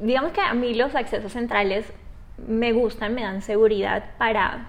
digamos 0.00 0.32
que 0.32 0.40
a 0.40 0.54
mí 0.54 0.74
los 0.74 0.94
accesos 0.94 1.32
centrales 1.32 1.92
me 2.46 2.72
gustan, 2.72 3.14
me 3.14 3.22
dan 3.22 3.42
seguridad 3.42 4.04
para 4.16 4.68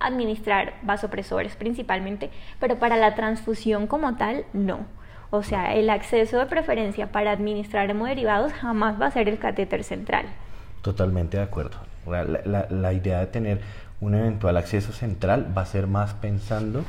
administrar 0.00 0.74
vasopresores 0.82 1.56
principalmente, 1.56 2.30
pero 2.60 2.78
para 2.78 2.96
la 2.96 3.14
transfusión 3.14 3.86
como 3.86 4.16
tal, 4.16 4.44
no. 4.52 4.80
O 5.30 5.42
sea, 5.42 5.74
el 5.74 5.90
acceso 5.90 6.38
de 6.38 6.46
preferencia 6.46 7.10
para 7.10 7.32
administrar 7.32 7.90
hemoderivados 7.90 8.52
jamás 8.52 9.00
va 9.00 9.06
a 9.06 9.10
ser 9.10 9.28
el 9.28 9.38
catéter 9.38 9.82
central. 9.82 10.26
Totalmente 10.82 11.38
de 11.38 11.42
acuerdo. 11.42 11.78
La, 12.06 12.66
la, 12.68 12.92
idea 12.92 13.20
de 13.20 13.26
tener 13.26 13.60
un 14.04 14.14
eventual 14.14 14.58
acceso 14.58 14.92
central 14.92 15.52
va 15.56 15.62
a 15.62 15.66
ser 15.66 15.86
más 15.86 16.12
pensando 16.12 16.84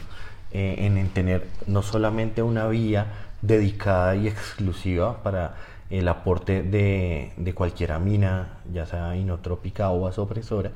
eh, 0.52 0.76
en, 0.80 1.08
tener 1.10 1.48
no 1.66 1.82
solamente 1.82 2.44
una 2.44 2.68
vía 2.68 3.06
dedicada 3.42 4.16
y 4.18 4.28
exclusiva 4.28 5.24
para 5.24 5.56
el 5.90 6.08
aporte 6.10 6.62
de, 6.62 7.54
cualquier 7.56 7.94
amina, 7.94 8.58
ya 8.74 8.86
sea 8.86 9.16
inotrópica 9.16 9.92
o 9.92 10.02
vasopresora, 10.02 10.72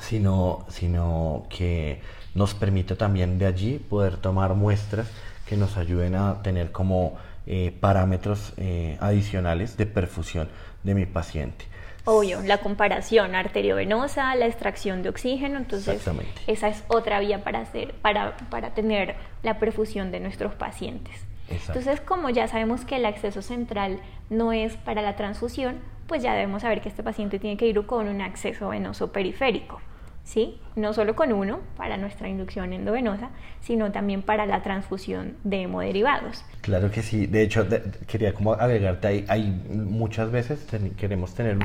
sino, 0.00 0.64
sino 0.68 1.46
que 1.50 2.00
nos 2.34 2.54
permite 2.54 2.94
también 2.94 3.38
de 3.38 3.46
allí 3.46 3.78
poder 3.78 4.16
tomar 4.16 4.54
muestras 4.54 5.08
que 5.46 5.56
nos 5.56 5.76
ayuden 5.76 6.14
a 6.14 6.42
tener 6.42 6.72
como 6.72 7.16
eh, 7.46 7.76
parámetros 7.80 8.54
eh, 8.56 8.96
adicionales 9.00 9.76
de 9.76 9.84
perfusión 9.86 10.48
de 10.84 10.94
mi 10.94 11.04
paciente. 11.04 11.66
Obvio, 12.10 12.40
la 12.40 12.56
comparación 12.56 13.34
arteriovenosa, 13.34 14.34
la 14.34 14.46
extracción 14.46 15.02
de 15.02 15.10
oxígeno, 15.10 15.58
entonces 15.58 16.02
esa 16.46 16.68
es 16.68 16.82
otra 16.88 17.20
vía 17.20 17.44
para 17.44 17.60
hacer, 17.60 17.92
para, 18.00 18.34
para 18.48 18.72
tener 18.72 19.16
la 19.42 19.58
perfusión 19.58 20.10
de 20.10 20.18
nuestros 20.18 20.54
pacientes. 20.54 21.26
Entonces, 21.50 22.00
como 22.00 22.30
ya 22.30 22.48
sabemos 22.48 22.86
que 22.86 22.96
el 22.96 23.04
acceso 23.04 23.42
central 23.42 24.00
no 24.30 24.54
es 24.54 24.78
para 24.78 25.02
la 25.02 25.16
transfusión, 25.16 25.80
pues 26.06 26.22
ya 26.22 26.32
debemos 26.32 26.62
saber 26.62 26.80
que 26.80 26.88
este 26.88 27.02
paciente 27.02 27.38
tiene 27.38 27.58
que 27.58 27.66
ir 27.66 27.84
con 27.84 28.08
un 28.08 28.22
acceso 28.22 28.70
venoso 28.70 29.12
periférico. 29.12 29.82
¿Sí? 30.28 30.60
No 30.76 30.92
solo 30.92 31.16
con 31.16 31.32
uno 31.32 31.60
para 31.76 31.96
nuestra 31.96 32.28
inducción 32.28 32.72
endovenosa, 32.74 33.30
sino 33.62 33.90
también 33.92 34.20
para 34.22 34.44
la 34.44 34.62
transfusión 34.62 35.36
de 35.42 35.62
hemoderivados. 35.62 36.44
Claro 36.60 36.90
que 36.90 37.02
sí. 37.02 37.26
De 37.26 37.42
hecho, 37.42 37.66
quería 38.06 38.34
como 38.34 38.52
agregarte 38.52 39.24
hay 39.28 39.50
muchas 39.70 40.30
veces 40.30 40.66
queremos 40.98 41.34
tener 41.34 41.56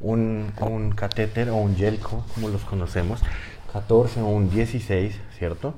un, 0.00 0.52
un 0.60 0.90
catéter 0.92 1.48
o 1.48 1.56
un 1.56 1.74
yelco, 1.76 2.24
como 2.34 2.48
los 2.48 2.62
conocemos, 2.64 3.22
14 3.72 4.20
o 4.20 4.26
un 4.26 4.50
16, 4.50 5.18
¿cierto? 5.38 5.74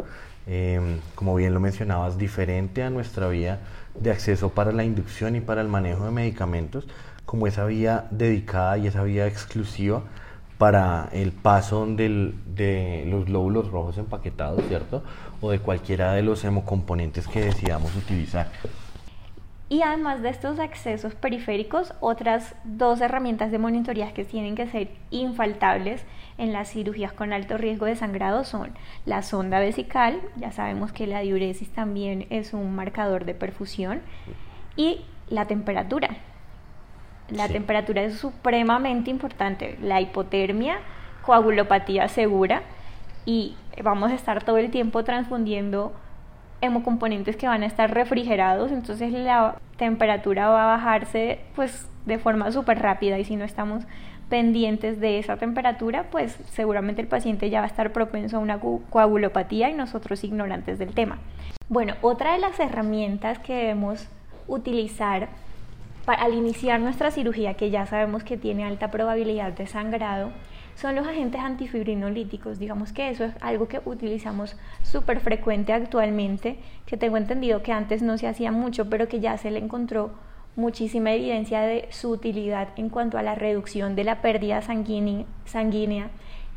Em, 0.49 0.99
como 1.15 1.37
bien 1.37 1.55
lo 1.55 1.61
mencionabas, 1.61 2.19
diferente 2.19 2.83
a 2.83 2.91
nuestra 2.91 3.29
vía 3.29 3.61
de 3.95 4.11
acceso 4.11 4.51
para 4.51 4.73
la 4.73 4.83
inducción 4.83 5.37
y 5.37 5.41
para 5.41 5.61
el 5.61 5.69
manejo 5.69 6.07
de 6.07 6.11
medicamentos, 6.11 6.89
como 7.25 7.47
esa 7.47 7.65
vía 7.67 8.07
dedicada 8.11 8.79
y 8.79 8.89
esa 8.89 9.05
vía 9.05 9.29
exclusiva 9.29 10.03
para 10.63 11.09
el 11.11 11.33
paso 11.33 11.85
de 11.89 13.05
los 13.09 13.25
glóbulos 13.25 13.73
rojos 13.73 13.99
empaquetados, 13.99 14.63
¿cierto? 14.69 15.03
O 15.41 15.51
de 15.51 15.59
cualquiera 15.59 16.13
de 16.13 16.23
los 16.23 16.45
hemocomponentes 16.45 17.27
que 17.27 17.41
decidamos 17.41 17.97
utilizar. 17.97 18.49
Y 19.69 19.83
además 19.83 20.23
de 20.23 20.29
estos 20.29 20.61
accesos 20.61 21.17
periféricos, 21.17 21.95
otras 21.99 22.55
dos 22.63 23.01
herramientas 23.01 23.51
de 23.51 23.59
monitoría 23.59 24.15
que 24.15 24.25
tienen 24.25 24.55
que 24.55 24.69
ser 24.69 24.91
infaltables 25.11 26.05
en 26.39 26.53
las 26.53 26.71
cirugías 26.71 27.13
con 27.13 27.33
alto 27.33 27.59
riesgo 27.59 27.87
de 27.87 27.97
sangrado 27.97 28.45
son 28.45 28.71
la 29.05 29.23
sonda 29.23 29.59
vesical, 29.59 30.21
ya 30.37 30.53
sabemos 30.53 30.93
que 30.93 31.09
la 31.09 31.23
diuresis 31.23 31.71
también 31.71 32.29
es 32.31 32.55
un 32.55 32.73
marcador 32.77 33.25
de 33.25 33.35
perfusión, 33.35 34.01
y 34.77 35.01
la 35.29 35.47
temperatura. 35.47 36.11
La 37.31 37.49
temperatura 37.49 38.03
es 38.03 38.19
supremamente 38.19 39.11
importante. 39.11 39.79
La 39.81 40.01
hipotermia, 40.01 40.79
coagulopatía 41.25 42.09
segura 42.09 42.63
y 43.25 43.57
vamos 43.83 44.11
a 44.11 44.15
estar 44.15 44.43
todo 44.45 44.59
el 44.59 44.71
tiempo 44.71 45.05
transfundiendo 45.05 45.93
hemocomponentes 46.61 47.37
que 47.37 47.49
van 47.49 47.63
a 47.63 47.67
estar 47.67 47.93
refrigerados, 47.93 48.71
entonces 48.71 49.13
la 49.13 49.57
temperatura 49.77 50.49
va 50.49 50.63
a 50.63 50.77
bajarse 50.77 51.41
pues 51.57 51.89
de 52.07 52.19
forma 52.19 52.53
súper 52.53 52.79
rápida 52.81 53.19
y 53.19 53.25
si 53.25 53.37
no 53.37 53.45
estamos 53.45 53.85
pendientes 54.29 54.99
de 55.01 55.19
esa 55.19 55.37
temperatura, 55.37 56.05
pues 56.11 56.39
seguramente 56.51 57.03
el 57.03 57.09
paciente 57.09 57.51
ya 57.51 57.61
va 57.61 57.65
a 57.65 57.69
estar 57.69 57.93
propenso 57.93 58.37
a 58.37 58.41
una 58.41 58.59
coagulopatía 58.59 59.69
y 59.71 59.75
nosotros 59.75 60.25
ignorantes 60.25 60.79
del 60.79 60.95
tema. 60.95 61.19
Bueno, 61.69 61.95
otra 62.01 62.33
de 62.33 62.39
las 62.39 62.59
herramientas 62.59 63.39
que 63.41 63.55
debemos 63.55 64.09
utilizar 64.47 65.29
al 66.07 66.35
iniciar 66.35 66.81
nuestra 66.81 67.11
cirugía, 67.11 67.55
que 67.55 67.71
ya 67.71 67.87
sabemos 67.87 68.25
que 68.25 68.37
tiene 68.37 68.65
alta 68.65 68.91
probabilidad 68.91 69.53
de 69.53 69.67
sangrado, 69.67 70.31
son 70.75 70.97
los 70.97 71.07
agentes 71.07 71.41
antifibrinolíticos. 71.41 72.59
Digamos 72.59 72.93
que 72.93 73.11
eso 73.11 73.25
es 73.25 73.35
algo 73.41 73.69
que 73.69 73.81
utilizamos 73.85 74.57
súper 74.83 75.21
frecuente 75.21 75.73
actualmente, 75.73 76.59
que 76.87 76.97
tengo 76.97 77.17
entendido 77.17 77.63
que 77.63 77.73
antes 77.73 78.03
no 78.03 78.19
se 78.19 78.27
hacía 78.27 78.53
mucho, 78.53 78.89
pero 78.89 79.09
que 79.09 79.21
ya 79.21 79.37
se 79.37 79.51
le 79.51 79.59
encontró 79.59 80.13
muchísima 80.57 81.13
evidencia 81.13 81.61
de 81.61 81.89
su 81.91 82.11
utilidad 82.11 82.69
en 82.77 82.89
cuanto 82.89 83.17
a 83.19 83.23
la 83.23 83.35
reducción 83.35 83.97
de 83.97 84.05
la 84.05 84.21
pérdida 84.23 84.61
sanguínea, 84.63 86.11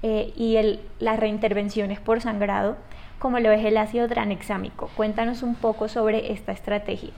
eh, 0.04 0.34
y 0.36 0.58
el, 0.58 0.82
las 1.00 1.20
reintervenciones 1.20 2.00
por 2.00 2.22
sangrado, 2.22 2.78
como 3.20 3.40
lo 3.40 3.52
es 3.52 3.66
el 3.66 3.78
ácido 3.78 4.08
tranexámico. 4.08 4.90
Cuéntanos 4.96 5.42
un 5.42 5.56
poco 5.56 5.88
sobre 5.88 6.32
esta 6.32 6.52
estrategia. 6.52 7.12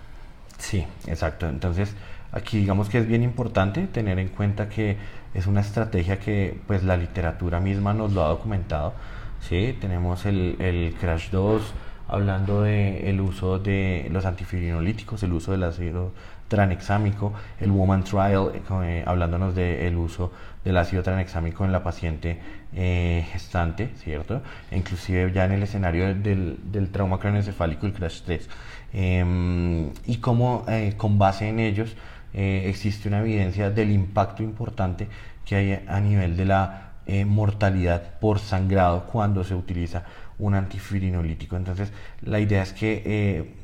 Sí, 0.58 0.86
exacto. 1.06 1.50
Entonces, 1.50 1.96
Aquí 2.32 2.60
digamos 2.60 2.90
que 2.90 3.00
es 3.00 3.08
bien 3.08 3.24
importante 3.24 3.88
tener 3.88 4.20
en 4.20 4.30
cuenta 4.30 4.70
que 4.70 4.98
es 5.34 5.48
una 5.48 5.62
estrategia 5.62 6.20
que 6.20 6.60
pues 6.68 6.84
la 6.84 6.98
literatura 6.98 7.60
misma 7.60 7.94
nos 7.94 8.14
lo 8.14 8.24
ha 8.24 8.28
documentado. 8.30 8.94
¿sí? 9.42 9.78
Tenemos 9.80 10.26
el, 10.26 10.56
el 10.60 10.96
Crash 11.00 11.30
2 11.32 11.74
hablando 12.08 12.62
del 12.62 13.06
el 13.06 13.22
uso 13.22 13.60
de 13.60 14.08
los 14.12 14.26
antifibrinolíticos, 14.26 15.24
el 15.24 15.34
uso 15.34 15.52
del 15.52 15.64
ácido 15.64 16.12
tranexámico, 16.48 17.34
el 17.60 17.72
Woman 17.72 18.04
Trial 18.04 18.52
eh, 18.54 18.62
eh, 18.84 19.04
hablándonos 19.06 19.56
del 19.56 19.96
uso 19.98 20.32
del 20.64 20.78
ácido 20.78 21.04
tranexámico 21.04 21.66
en 21.66 21.72
la 21.72 21.84
paciente 21.84 22.40
eh, 22.74 23.26
gestante, 23.32 23.90
¿cierto? 23.98 24.42
Inclusive 24.72 25.32
ya 25.34 25.46
en 25.46 25.54
el 25.54 25.64
escenario 25.64 26.14
del, 26.16 26.60
del 26.72 26.90
trauma 26.90 27.20
craneoencefálico, 27.20 27.86
el 27.86 27.94
Crash 27.94 28.22
3. 28.26 28.50
Em, 28.94 29.90
y 30.06 30.18
cómo 30.18 30.66
con 30.96 31.20
base 31.20 31.50
en 31.50 31.60
ellos 31.60 31.96
eh, 32.34 32.64
existe 32.70 33.08
una 33.08 33.20
evidencia 33.20 33.70
del 33.70 33.92
impacto 33.92 34.44
importante 34.44 35.08
que 35.46 35.56
hay 35.56 35.84
a 35.88 36.00
nivel 36.00 36.36
de 36.36 36.46
la 36.46 36.92
eh, 37.06 37.26
mortalidad 37.26 38.20
por 38.20 38.40
sangrado 38.40 39.06
cuando 39.06 39.44
se 39.44 39.56
utiliza 39.56 40.04
un 40.38 40.54
antifibrinolítico. 40.56 41.56
Entonces, 41.56 41.92
la 42.22 42.40
idea 42.40 42.62
es 42.62 42.74
que 42.74 43.02
eh, 43.06 43.56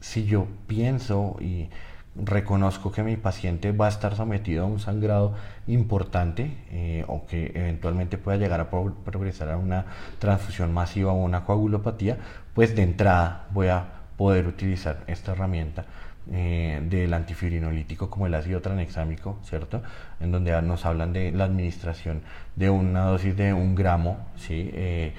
si 0.00 0.24
yo 0.24 0.46
pienso 0.66 1.36
y 1.40 1.68
reconozco 2.14 2.92
que 2.92 3.02
mi 3.02 3.16
paciente 3.16 3.72
va 3.72 3.86
a 3.86 3.88
estar 3.88 4.14
sometido 4.16 4.64
a 4.64 4.66
un 4.66 4.80
sangrado 4.80 5.34
importante 5.66 7.04
o 7.06 7.24
que 7.24 7.52
eventualmente 7.54 8.18
pueda 8.18 8.36
llegar 8.36 8.60
a 8.60 8.68
progresar 8.68 9.48
a 9.48 9.56
una 9.56 9.86
transfusión 10.18 10.74
masiva 10.74 11.12
o 11.12 11.16
una 11.16 11.44
coagulopatía, 11.44 12.18
pues 12.54 12.76
de 12.76 12.82
entrada 12.82 13.46
voy 13.50 13.68
a 13.68 13.86
poder 14.18 14.46
utilizar 14.46 15.04
esta 15.06 15.32
herramienta 15.32 15.86
eh, 16.30 16.80
del 16.88 17.12
antifibrinolítico 17.14 18.08
como 18.08 18.28
el 18.28 18.34
ácido 18.34 18.60
tranexámico, 18.60 19.40
¿cierto? 19.42 19.82
En 20.20 20.30
donde 20.30 20.60
nos 20.62 20.86
hablan 20.86 21.12
de 21.12 21.32
la 21.32 21.44
administración 21.44 22.22
de 22.54 22.70
una 22.70 23.06
dosis 23.06 23.36
de 23.36 23.52
un 23.52 23.74
gramo, 23.74 24.28
¿sí? 24.36 24.70
Eh, 24.72 25.14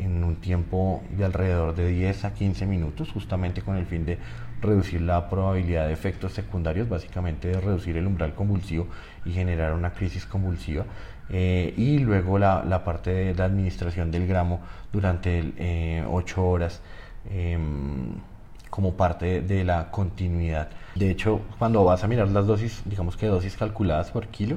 en 0.00 0.24
un 0.24 0.36
tiempo 0.36 1.04
de 1.16 1.24
alrededor 1.24 1.76
de 1.76 1.86
10 1.88 2.24
a 2.24 2.34
15 2.34 2.66
minutos, 2.66 3.12
justamente 3.12 3.62
con 3.62 3.76
el 3.76 3.86
fin 3.86 4.04
de 4.04 4.18
reducir 4.60 5.02
la 5.02 5.30
probabilidad 5.30 5.86
de 5.86 5.92
efectos 5.92 6.32
secundarios, 6.32 6.88
básicamente 6.88 7.46
de 7.46 7.60
reducir 7.60 7.96
el 7.96 8.06
umbral 8.08 8.34
convulsivo 8.34 8.88
y 9.24 9.32
generar 9.32 9.72
una 9.72 9.92
crisis 9.92 10.26
convulsiva. 10.26 10.84
Eh, 11.28 11.74
y 11.76 12.00
luego 12.00 12.40
la, 12.40 12.82
parte 12.84 13.10
de 13.10 13.34
la 13.36 13.44
administración 13.44 14.10
del 14.10 14.26
gramo 14.26 14.60
durante 14.92 16.04
8 16.08 16.44
horas. 16.44 16.82
Em, 17.30 18.14
como 18.70 18.94
parte 18.94 19.42
de 19.42 19.64
la 19.64 19.90
continuidad. 19.90 20.70
De 20.94 21.10
hecho, 21.10 21.40
cuando 21.58 21.84
vas 21.84 22.02
a 22.04 22.08
mirar 22.08 22.28
las 22.28 22.46
dosis, 22.46 22.82
digamos 22.84 23.16
que 23.16 23.26
dosis 23.26 23.56
calculadas 23.56 24.10
por 24.10 24.28
kilo, 24.28 24.56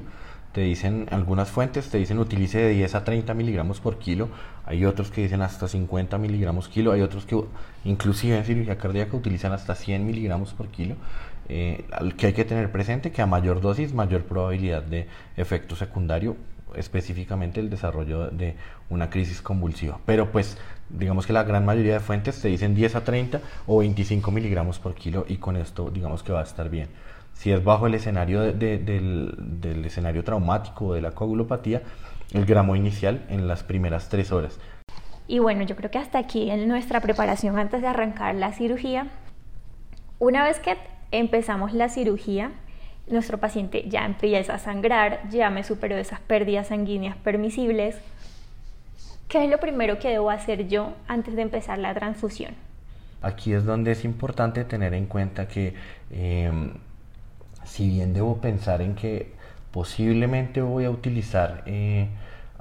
te 0.54 0.62
dicen, 0.62 1.08
algunas 1.10 1.50
fuentes 1.50 1.90
te 1.90 1.98
dicen 1.98 2.20
utilice 2.20 2.60
de 2.60 2.70
10 2.70 2.96
a 2.96 3.04
30 3.04 3.34
miligramos 3.34 3.80
por 3.80 3.98
kilo, 3.98 4.30
hay 4.66 4.86
otros 4.86 5.10
que 5.10 5.24
dicen 5.24 5.42
hasta 5.42 5.68
50 5.68 6.18
miligramos 6.20 6.70
kilo, 6.70 6.92
hay 6.92 7.02
otros 7.02 7.26
que 7.26 7.44
inclusive 7.84 8.38
en 8.38 8.46
cirugía 8.46 8.78
cardíaca 8.78 9.18
utilizan 9.18 9.52
hasta 9.52 9.74
100 9.74 10.06
miligramos 10.06 10.54
por 10.54 10.68
kilo, 10.68 10.96
eh, 11.50 11.86
que 12.18 12.28
hay 12.28 12.34
que 12.34 12.46
tener 12.46 12.72
presente 12.72 13.12
que 13.12 13.24
a 13.24 13.26
mayor 13.26 13.62
dosis, 13.62 13.94
mayor 13.94 14.26
probabilidad 14.26 14.84
de 14.84 15.08
efecto 15.38 15.76
secundario, 15.76 16.38
específicamente 16.76 17.60
el 17.60 17.70
desarrollo 17.70 18.30
de 18.30 18.56
una 18.90 19.10
crisis 19.10 19.42
convulsiva. 19.42 20.00
Pero 20.06 20.32
pues 20.32 20.58
digamos 20.90 21.26
que 21.26 21.34
la 21.34 21.44
gran 21.44 21.66
mayoría 21.66 21.94
de 21.94 22.00
fuentes 22.00 22.42
te 22.42 22.48
dicen 22.48 22.76
10 22.76 22.96
a 22.96 23.04
30 23.04 23.42
o 23.68 23.80
25 23.80 24.32
miligramos 24.32 24.80
por 24.80 24.94
kilo 24.94 25.26
y 25.28 25.38
con 25.38 25.56
esto 25.56 25.90
digamos 25.90 26.24
que 26.24 26.32
va 26.32 26.42
a 26.42 26.44
estar 26.44 26.70
bien. 26.70 26.90
Si 27.34 27.52
es 27.52 27.64
bajo 27.64 27.88
el 27.88 27.96
escenario 27.96 28.54
del, 28.54 29.84
escenario 29.86 30.24
traumático 30.24 30.88
o 30.88 30.94
de 30.94 31.02
la 31.02 31.12
coagulopatía, 31.12 31.82
el 32.32 32.46
gramo 32.46 32.76
inicial 32.76 33.26
en 33.30 33.48
las 33.48 33.64
primeras 33.64 34.10
tres 34.10 34.32
horas. 34.32 34.60
Y 35.28 35.40
bueno, 35.40 35.64
yo 35.64 35.76
creo 35.76 35.90
que 35.90 35.98
hasta 35.98 36.20
aquí 36.20 36.52
en 36.52 36.68
nuestra 36.68 37.02
preparación 37.02 37.58
antes 37.58 37.82
de 37.82 37.88
arrancar 37.88 38.36
la 38.36 38.54
cirugía, 38.54 39.08
una 40.20 40.44
vez 40.44 40.60
que 40.60 40.78
empezamos 41.12 41.74
la 41.74 41.90
cirugía, 41.90 42.52
nuestro 43.08 43.38
paciente 43.38 43.88
ya 43.90 44.06
empieza 44.06 44.56
a 44.56 44.60
sangrar, 44.60 45.30
ya 45.30 45.50
me 45.50 45.64
superó 45.64 45.98
esas 45.98 46.20
pérdidas 46.20 46.68
sanguíneas 46.68 47.18
permisibles. 47.18 47.98
¿Qué 49.28 49.44
es 49.44 49.50
lo 49.50 49.60
primero 49.60 50.00
que 50.00 50.10
debo 50.10 50.30
hacer 50.30 50.68
yo 50.68 50.94
antes 51.08 51.36
de 51.36 51.42
empezar 51.42 51.80
la 51.80 51.94
transfusión? 51.94 52.54
Aquí 53.22 53.54
es 53.54 53.66
donde 53.66 53.92
es 53.92 54.04
importante 54.06 54.66
tener 54.66 54.94
en 54.94 55.06
cuenta 55.06 55.48
que 55.48 55.74
em, 56.12 56.74
si 57.64 57.90
bien 57.90 58.14
debo 58.14 58.38
pensar 58.38 58.82
en 58.82 58.96
que 58.96 59.32
posiblemente 59.72 60.62
voy 60.62 60.86
a 60.86 60.92
utilizar 60.92 61.64
eh, 61.66 62.10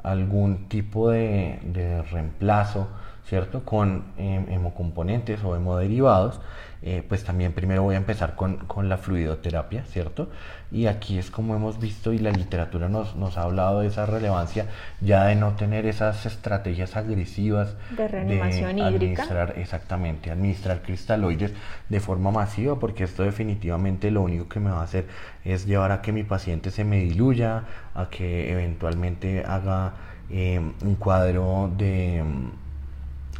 algún 0.02 0.68
tipo 0.68 1.10
de, 1.10 2.02
reemplazo, 2.10 2.88
¿cierto? 3.26 3.64
Con 3.64 4.04
eh, 4.18 4.44
hemocomponentes 4.50 5.42
o 5.44 5.56
hemoderivados, 5.56 6.40
eh, 6.84 7.04
pues 7.08 7.22
también 7.22 7.52
primero 7.52 7.84
voy 7.84 7.94
a 7.94 7.98
empezar 7.98 8.34
con, 8.34 8.56
con, 8.66 8.88
la 8.88 8.98
fluidoterapia, 8.98 9.84
¿cierto? 9.84 10.28
Y 10.72 10.86
aquí 10.86 11.16
es 11.16 11.30
como 11.30 11.54
hemos 11.54 11.78
visto 11.78 12.12
y 12.12 12.18
la 12.18 12.32
literatura 12.32 12.88
nos, 12.88 13.14
nos, 13.14 13.38
ha 13.38 13.42
hablado 13.42 13.80
de 13.80 13.86
esa 13.86 14.04
relevancia 14.04 14.66
ya 15.00 15.26
de 15.26 15.36
no 15.36 15.52
tener 15.52 15.86
esas 15.86 16.26
estrategias 16.26 16.96
agresivas 16.96 17.76
de 17.96 18.08
reanimación 18.08 18.76
de 18.76 18.82
administrar, 18.82 19.54
exactamente, 19.58 20.32
administrar 20.32 20.82
cristaloides 20.82 21.52
de 21.88 22.00
forma 22.00 22.32
masiva, 22.32 22.76
porque 22.80 23.04
esto 23.04 23.22
definitivamente 23.22 24.10
lo 24.10 24.22
único 24.22 24.48
que 24.48 24.58
me 24.58 24.70
va 24.70 24.80
a 24.80 24.84
hacer 24.84 25.06
es 25.44 25.66
llevar 25.66 25.92
a 25.92 26.02
que 26.02 26.10
mi 26.10 26.24
paciente 26.24 26.72
se 26.72 26.82
me 26.82 26.98
diluya, 26.98 27.62
a 27.94 28.08
que 28.10 28.50
eventualmente 28.50 29.44
haga 29.46 29.92
eh, 30.30 30.58
un 30.58 30.96
cuadro 30.96 31.70
de 31.76 32.24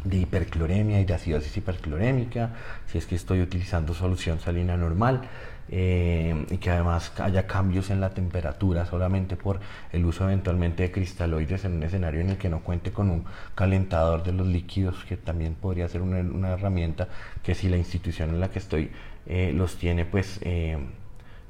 de 0.03 0.17
hipercloremia 0.17 0.99
y 0.99 1.05
de 1.05 1.13
acidosis 1.13 1.55
hiperclorémica, 1.57 2.51
si 2.87 2.97
es 2.97 3.05
que 3.05 3.15
estoy 3.15 3.41
utilizando 3.41 3.93
solución 3.93 4.39
salina 4.39 4.75
normal 4.77 5.21
eh, 5.69 6.45
y 6.49 6.57
que 6.57 6.69
además 6.69 7.13
haya 7.19 7.47
cambios 7.47 7.89
en 7.89 8.01
la 8.01 8.09
temperatura 8.09 8.85
solamente 8.85 9.37
por 9.37 9.59
el 9.91 10.05
uso 10.05 10.25
eventualmente 10.25 10.83
de 10.83 10.91
cristaloides 10.91 11.63
en 11.65 11.73
un 11.73 11.83
escenario 11.83 12.19
en 12.21 12.31
el 12.31 12.37
que 12.37 12.49
no 12.49 12.59
cuente 12.59 12.91
con 12.91 13.09
un 13.09 13.23
calentador 13.55 14.23
de 14.23 14.33
los 14.33 14.45
líquidos, 14.45 15.03
que 15.05 15.15
también 15.15 15.55
podría 15.55 15.87
ser 15.87 16.01
una, 16.01 16.53
herramienta 16.53 17.07
que 17.41 17.55
si 17.55 17.69
la 17.69 17.77
institución 17.77 18.31
en 18.31 18.39
la 18.41 18.49
que 18.49 18.59
estoy 18.59 18.91
eh, 19.25 19.51
los 19.55 19.77
tiene, 19.77 20.05
pues... 20.05 20.39
Eh, 20.41 20.77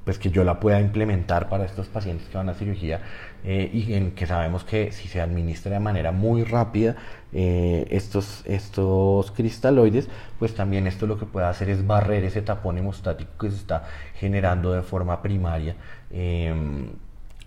pues 0.04 0.20
que 0.20 0.30
yo 0.30 0.44
la 0.44 0.60
pueda 0.60 0.82
implementar 0.82 1.48
para 1.48 1.64
estos 1.64 1.88
pacientes 1.88 2.28
que 2.28 2.38
van 2.38 2.50
a 2.50 2.54
cirugía 2.54 3.02
eh, 3.46 3.70
y 3.74 3.94
en 3.94 4.12
que 4.12 4.26
sabemos 4.26 4.64
que 4.64 4.92
si 4.92 5.08
se 5.08 5.20
administra 5.20 5.74
de 5.74 5.80
manera 5.80 6.12
muy 6.12 6.44
rápida 6.44 6.96
eh, 7.34 7.86
estos, 7.90 8.42
estos 8.46 9.32
cristaloides, 9.32 10.08
pues 10.40 10.56
también 10.56 10.88
esto 10.88 11.08
lo 11.08 11.20
que 11.20 11.26
puede 11.26 11.48
hacer 11.48 11.70
es 11.70 11.86
barrer 11.86 12.24
ese 12.24 12.42
tapón 12.42 12.78
hemostático 12.78 13.32
que 13.40 13.50
se 13.50 13.58
está 13.58 13.84
generando 14.16 14.72
de 14.72 14.82
forma 14.82 15.22
primaria 15.22 15.76
em, 16.12 16.88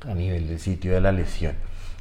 a 0.06 0.14
nivel 0.14 0.48
del 0.48 0.58
sitio 0.58 0.92
de 0.92 1.00
la 1.00 1.12
lesión. 1.12 1.54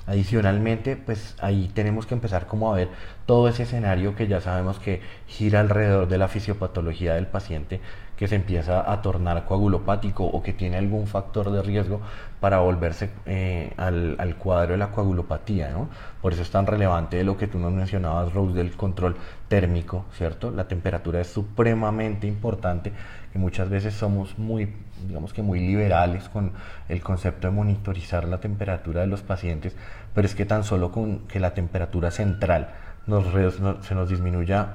Adicionalmente, 0.08 0.98
pues 0.98 1.36
ahí 1.40 1.72
tenemos 1.74 2.06
que 2.06 2.14
empezar 2.14 2.46
como 2.46 2.72
a 2.72 2.76
ver 2.76 2.90
todo 3.26 3.48
ese 3.48 3.64
escenario 3.64 4.16
que 4.16 4.28
ya 4.28 4.40
sabemos 4.40 4.78
que 4.78 5.02
gira 5.28 5.62
alrededor 5.62 6.08
de 6.08 6.18
la 6.20 6.28
fisiopatología 6.28 7.16
del 7.16 7.26
paciente 7.28 7.80
que 8.18 8.28
se 8.28 8.36
empieza 8.36 8.92
a 8.92 9.02
tornar 9.02 9.46
coagulopático 9.46 10.24
o 10.24 10.42
que 10.42 10.54
tiene 10.54 10.78
algún 10.78 11.08
factor 11.08 11.52
de 11.52 11.62
riesgo 11.62 12.00
para 12.40 12.60
volverse 12.60 13.10
eh, 13.26 13.74
al, 13.78 14.36
cuadro 14.38 14.74
de 14.74 14.78
la 14.78 14.92
coagulopatía. 14.92 15.70
¿no? 15.70 15.90
Por 16.22 16.34
eso 16.34 16.42
es 16.42 16.52
tan 16.52 16.66
relevante 16.66 17.24
lo 17.24 17.38
que 17.38 17.48
tú 17.48 17.60
nos 17.60 17.74
mencionabas, 17.74 18.34
Rose, 18.34 18.54
del 18.54 18.72
control 18.76 19.16
térmico, 19.48 20.06
¿cierto? 20.14 20.52
La 20.52 20.68
temperatura 20.68 21.20
es 21.20 21.28
supremamente 21.28 22.28
importante 22.28 22.92
y 23.34 23.38
muchas 23.38 23.70
veces 23.70 23.94
somos 23.94 24.38
muy, 24.38 24.74
digamos 25.08 25.34
que 25.34 25.42
muy 25.42 25.60
liberales 25.60 26.30
con 26.30 26.52
el 26.88 27.02
concepto 27.02 27.48
de 27.48 27.54
monitorizar 27.54 28.26
la 28.28 28.40
temperatura 28.40 29.02
de 29.02 29.08
los 29.08 29.22
pacientes, 29.22 29.76
pero 30.14 30.26
es 30.26 30.36
que 30.36 30.46
tan 30.46 30.64
solo 30.64 30.92
con 30.92 31.20
que 31.28 31.40
la 31.40 31.54
temperatura 31.54 32.12
central 32.12 32.70
se 33.82 33.96
nos 33.96 34.10
disminuya 34.10 34.68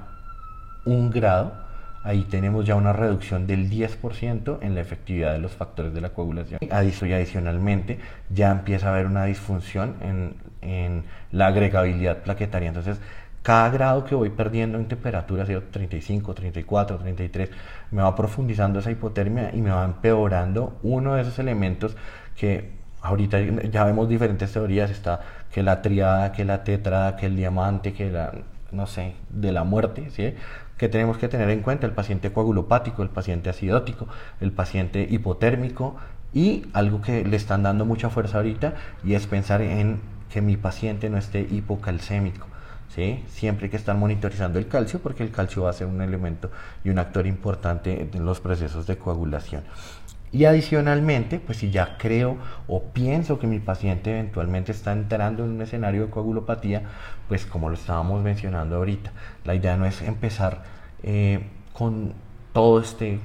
un 0.84 1.10
grado, 1.10 1.69
ahí 2.02 2.24
tenemos 2.24 2.66
ya 2.66 2.76
una 2.76 2.92
reducción 2.92 3.46
del 3.46 3.70
10% 3.70 4.58
en 4.62 4.74
la 4.74 4.80
efectividad 4.80 5.32
de 5.32 5.38
los 5.38 5.52
factores 5.52 5.92
de 5.92 6.00
la 6.00 6.10
coagulación. 6.10 6.60
Y 6.62 6.70
adicionalmente 6.70 7.98
ya 8.30 8.50
empieza 8.50 8.88
a 8.88 8.92
haber 8.92 9.06
una 9.06 9.24
disfunción 9.24 9.96
en, 10.00 10.34
en 10.62 11.04
la 11.32 11.48
agregabilidad 11.48 12.18
plaquetaria. 12.18 12.68
Entonces, 12.68 13.00
cada 13.42 13.70
grado 13.70 14.04
que 14.04 14.14
voy 14.14 14.30
perdiendo 14.30 14.78
en 14.78 14.86
temperatura, 14.86 15.44
35, 15.44 16.34
34, 16.34 16.98
33, 16.98 17.50
me 17.90 18.02
va 18.02 18.14
profundizando 18.14 18.80
esa 18.80 18.90
hipotermia 18.90 19.50
y 19.54 19.62
me 19.62 19.70
va 19.70 19.84
empeorando 19.84 20.78
uno 20.82 21.14
de 21.14 21.22
esos 21.22 21.38
elementos 21.38 21.96
que 22.36 22.70
ahorita 23.02 23.40
ya 23.70 23.84
vemos 23.84 24.08
diferentes 24.08 24.52
teorías, 24.52 24.90
está 24.90 25.20
que 25.52 25.62
la 25.62 25.82
triada, 25.82 26.32
que 26.32 26.44
la 26.44 26.64
tetrada, 26.64 27.16
que 27.16 27.26
el 27.26 27.36
diamante, 27.36 27.92
que 27.92 28.10
la, 28.10 28.32
no 28.72 28.86
sé, 28.86 29.14
de 29.30 29.52
la 29.52 29.64
muerte, 29.64 30.10
¿sí? 30.10 30.34
Que 30.80 30.88
tenemos 30.88 31.18
que 31.18 31.28
tener 31.28 31.50
en 31.50 31.60
cuenta 31.60 31.84
el 31.84 31.92
paciente 31.92 32.32
coagulopático, 32.32 33.02
el 33.02 33.10
paciente 33.10 33.50
acidótico, 33.50 34.08
el 34.40 34.50
paciente 34.50 35.06
hipotérmico 35.10 35.96
y 36.32 36.64
algo 36.72 37.02
que 37.02 37.22
le 37.22 37.36
están 37.36 37.64
dando 37.64 37.84
mucha 37.84 38.08
fuerza 38.08 38.38
ahorita 38.38 38.72
y 39.04 39.12
es 39.12 39.26
pensar 39.26 39.60
en 39.60 40.00
que 40.32 40.40
mi 40.40 40.56
paciente 40.56 41.10
no 41.10 41.18
esté 41.18 41.40
hipocalcémico. 41.42 42.46
¿sí? 42.96 43.22
Siempre 43.28 43.68
que 43.68 43.76
estar 43.76 43.94
monitorizando 43.94 44.58
el 44.58 44.68
calcio 44.68 45.00
porque 45.00 45.22
el 45.22 45.30
calcio 45.30 45.64
va 45.64 45.70
a 45.70 45.74
ser 45.74 45.86
un 45.86 46.00
elemento 46.00 46.50
y 46.82 46.88
un 46.88 46.98
actor 46.98 47.26
importante 47.26 48.08
en 48.14 48.24
los 48.24 48.40
procesos 48.40 48.86
de 48.86 48.96
coagulación. 48.96 49.64
Y 50.32 50.44
adicionalmente, 50.44 51.40
pues 51.40 51.58
si 51.58 51.70
ya 51.70 51.96
creo 51.98 52.36
o 52.68 52.82
pienso 52.82 53.38
que 53.40 53.48
mi 53.48 53.58
paciente 53.58 54.10
eventualmente 54.10 54.70
está 54.70 54.92
entrando 54.92 55.44
en 55.44 55.50
un 55.50 55.62
escenario 55.62 56.06
de 56.06 56.10
coagulopatía, 56.10 56.82
pues 57.28 57.46
como 57.46 57.68
lo 57.68 57.74
estábamos 57.74 58.22
mencionando 58.22 58.76
ahorita, 58.76 59.10
la 59.44 59.56
idea 59.56 59.76
no 59.76 59.86
es 59.86 60.02
empezar 60.02 60.62
eh, 61.02 61.40
con 61.72 62.14
todo 62.52 62.80
este, 62.80 63.18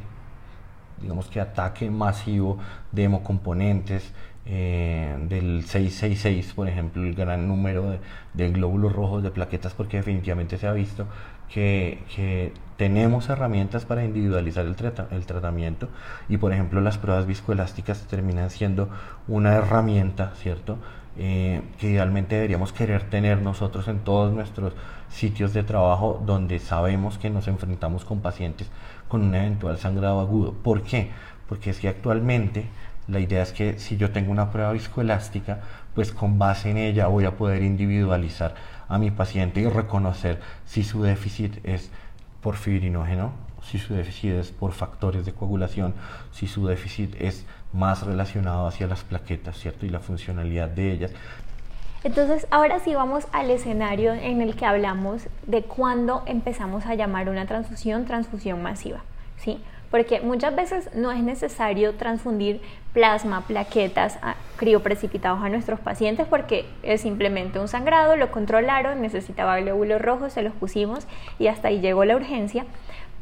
digamos 1.00 1.28
que 1.28 1.40
ataque 1.40 1.92
masivo 1.92 2.58
de 2.92 3.04
hemocomponentes, 3.04 4.12
eh, 4.46 5.16
del 5.28 5.66
666, 5.66 6.54
por 6.54 6.68
ejemplo, 6.68 7.04
el 7.04 7.16
gran 7.16 7.48
número 7.48 7.98
de, 8.34 8.50
glóbulos 8.52 8.94
rojos, 8.94 9.24
de 9.24 9.32
plaquetas, 9.32 9.74
porque 9.74 9.98
definitivamente 9.98 10.58
se 10.58 10.68
ha 10.68 10.74
visto 10.74 11.08
que, 11.50 12.54
tenemos 12.78 13.30
herramientas 13.30 13.86
para 13.86 14.04
individualizar 14.04 14.66
el, 14.66 14.76
el, 15.12 15.26
tratamiento 15.26 15.88
y, 16.28 16.38
por 16.38 16.52
ejemplo, 16.52 16.82
las 16.82 16.98
pruebas 16.98 17.26
viscoelásticas 17.26 18.06
terminan 18.08 18.50
siendo 18.50 18.90
una 19.28 19.56
herramienta, 19.56 20.34
¿cierto? 20.36 20.78
Eh, 21.18 21.62
que 21.80 21.92
idealmente 21.92 22.36
deberíamos 22.36 22.74
querer 22.74 23.04
tener 23.10 23.42
nosotros 23.42 23.88
en 23.88 24.00
todos 24.00 24.34
nuestros 24.34 24.74
sitios 25.08 25.54
de 25.54 25.64
trabajo 25.64 26.22
donde 26.26 26.60
sabemos 26.60 27.18
que 27.18 27.30
nos 27.30 27.48
enfrentamos 27.48 28.04
con 28.04 28.20
pacientes 28.20 28.70
con 29.08 29.22
un 29.22 29.36
eventual 29.36 29.78
sangrado 29.78 30.20
agudo. 30.20 30.54
¿Por 30.54 30.82
qué? 30.84 31.12
Porque 31.48 31.70
es 31.70 31.80
que 31.80 31.88
actualmente 31.88 32.66
la 33.08 33.20
idea 33.20 33.44
es 33.44 33.52
que 33.52 33.80
si 33.80 33.98
yo 33.98 34.12
tengo 34.12 34.32
una 34.32 34.52
prueba 34.52 34.72
viscoelástica, 34.72 35.60
pues 35.94 36.12
con 36.12 36.40
base 36.40 36.72
en 36.72 36.78
ella 36.78 37.08
voy 37.08 37.26
a 37.26 37.38
poder 37.38 37.64
individualizar 37.64 38.56
a 38.88 38.98
mi 38.98 39.12
paciente 39.12 39.62
y 39.62 39.68
reconocer 39.68 40.40
si 40.66 40.84
su 40.84 41.02
déficit 41.02 41.66
es 41.66 41.90
por 42.42 42.56
fibrinógeno, 42.56 43.32
si 43.64 43.80
su 43.80 43.94
déficit 43.94 44.32
es 44.32 44.52
por 44.52 44.72
factores 44.72 45.26
de 45.26 45.34
coagulación, 45.34 45.94
si 46.32 46.48
su 46.48 46.68
déficit 46.68 47.16
es 47.20 47.46
más 47.74 48.04
relacionado 48.04 48.68
hacia 48.68 48.88
las 48.88 49.04
plaquetas, 49.04 49.58
¿cierto? 49.58 49.86
Y 49.86 49.90
la 49.90 50.00
funcionalidad 50.00 50.70
de 50.70 50.92
ellas. 50.92 51.12
Entonces, 52.04 52.46
ahora 52.52 52.80
sí 52.80 52.94
vamos 52.94 53.26
al 53.32 53.50
escenario 53.50 54.14
en 54.14 54.42
el 54.42 54.56
que 54.56 54.66
hablamos 54.66 55.28
de 55.48 55.64
cuándo 55.64 56.22
empezamos 56.28 56.86
a 56.86 56.94
llamar 56.94 57.30
una 57.30 57.48
transfusión 57.48 58.06
transfusión 58.06 58.62
masiva, 58.62 59.00
¿sí? 59.38 59.60
Porque 59.96 60.20
muchas 60.20 60.54
veces 60.54 60.90
no 60.94 61.14
es 61.14 61.24
necesario 61.24 61.94
transfundir 61.94 62.60
plasma, 62.92 63.48
plaquetas 63.48 64.20
crioprecipitados 64.58 65.42
a 65.42 65.48
nuestros 65.48 65.80
pacientes 65.80 66.28
porque 66.28 66.66
es 66.84 67.00
simplemente 67.00 67.60
un 67.60 67.70
sangrado, 67.70 68.18
lo 68.18 68.30
controlaron, 68.30 69.02
necesitaba 69.02 69.58
glóbulos 69.62 70.02
rojos, 70.02 70.34
se 70.34 70.42
los 70.42 70.52
pusimos 70.52 71.08
y 71.40 71.48
hasta 71.48 71.70
ahí 71.70 71.80
llegó 71.80 72.04
la 72.04 72.18
urgencia, 72.18 72.66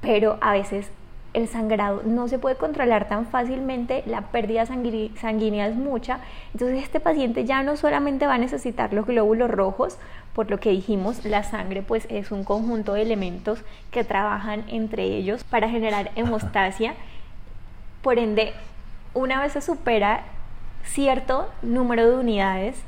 pero 0.02 0.40
a 0.42 0.54
veces 0.54 0.90
el 1.34 1.48
sangrado 1.48 2.04
no 2.06 2.28
se 2.28 2.40
puede 2.40 2.56
controlar 2.56 3.08
tan 3.08 3.26
fácilmente, 3.26 4.04
la 4.06 4.22
pérdida 4.22 4.66
sanguínea 4.66 5.68
es 5.68 5.76
mucha, 5.76 6.20
entonces 6.54 6.84
este 6.84 7.00
paciente 7.00 7.46
ya 7.46 7.64
no 7.64 7.76
solamente 7.76 8.28
va 8.28 8.36
a 8.36 8.38
necesitar 8.38 8.94
los 8.94 9.06
glóbulos 9.06 9.50
rojos, 9.50 9.98
por 10.34 10.50
lo 10.50 10.60
que 10.60 10.70
dijimos, 10.70 11.26
la 11.26 11.44
sangre 11.44 11.82
pues 11.82 12.08
es 12.10 12.32
un 12.32 12.44
conjunto 12.44 12.94
de 12.94 13.02
elementos 13.02 13.64
que 13.92 14.04
trabajan 14.04 14.64
entre 14.68 15.04
ellos 15.04 15.44
para 15.44 15.70
generar 15.70 16.12
hemostasia, 16.16 16.94
por 18.02 18.20
ende, 18.20 18.54
una 19.14 19.42
vez 19.42 19.54
se 19.54 19.62
supera 19.62 20.26
cierto 20.84 21.50
número 21.62 22.10
de 22.10 22.18
unidades, 22.18 22.84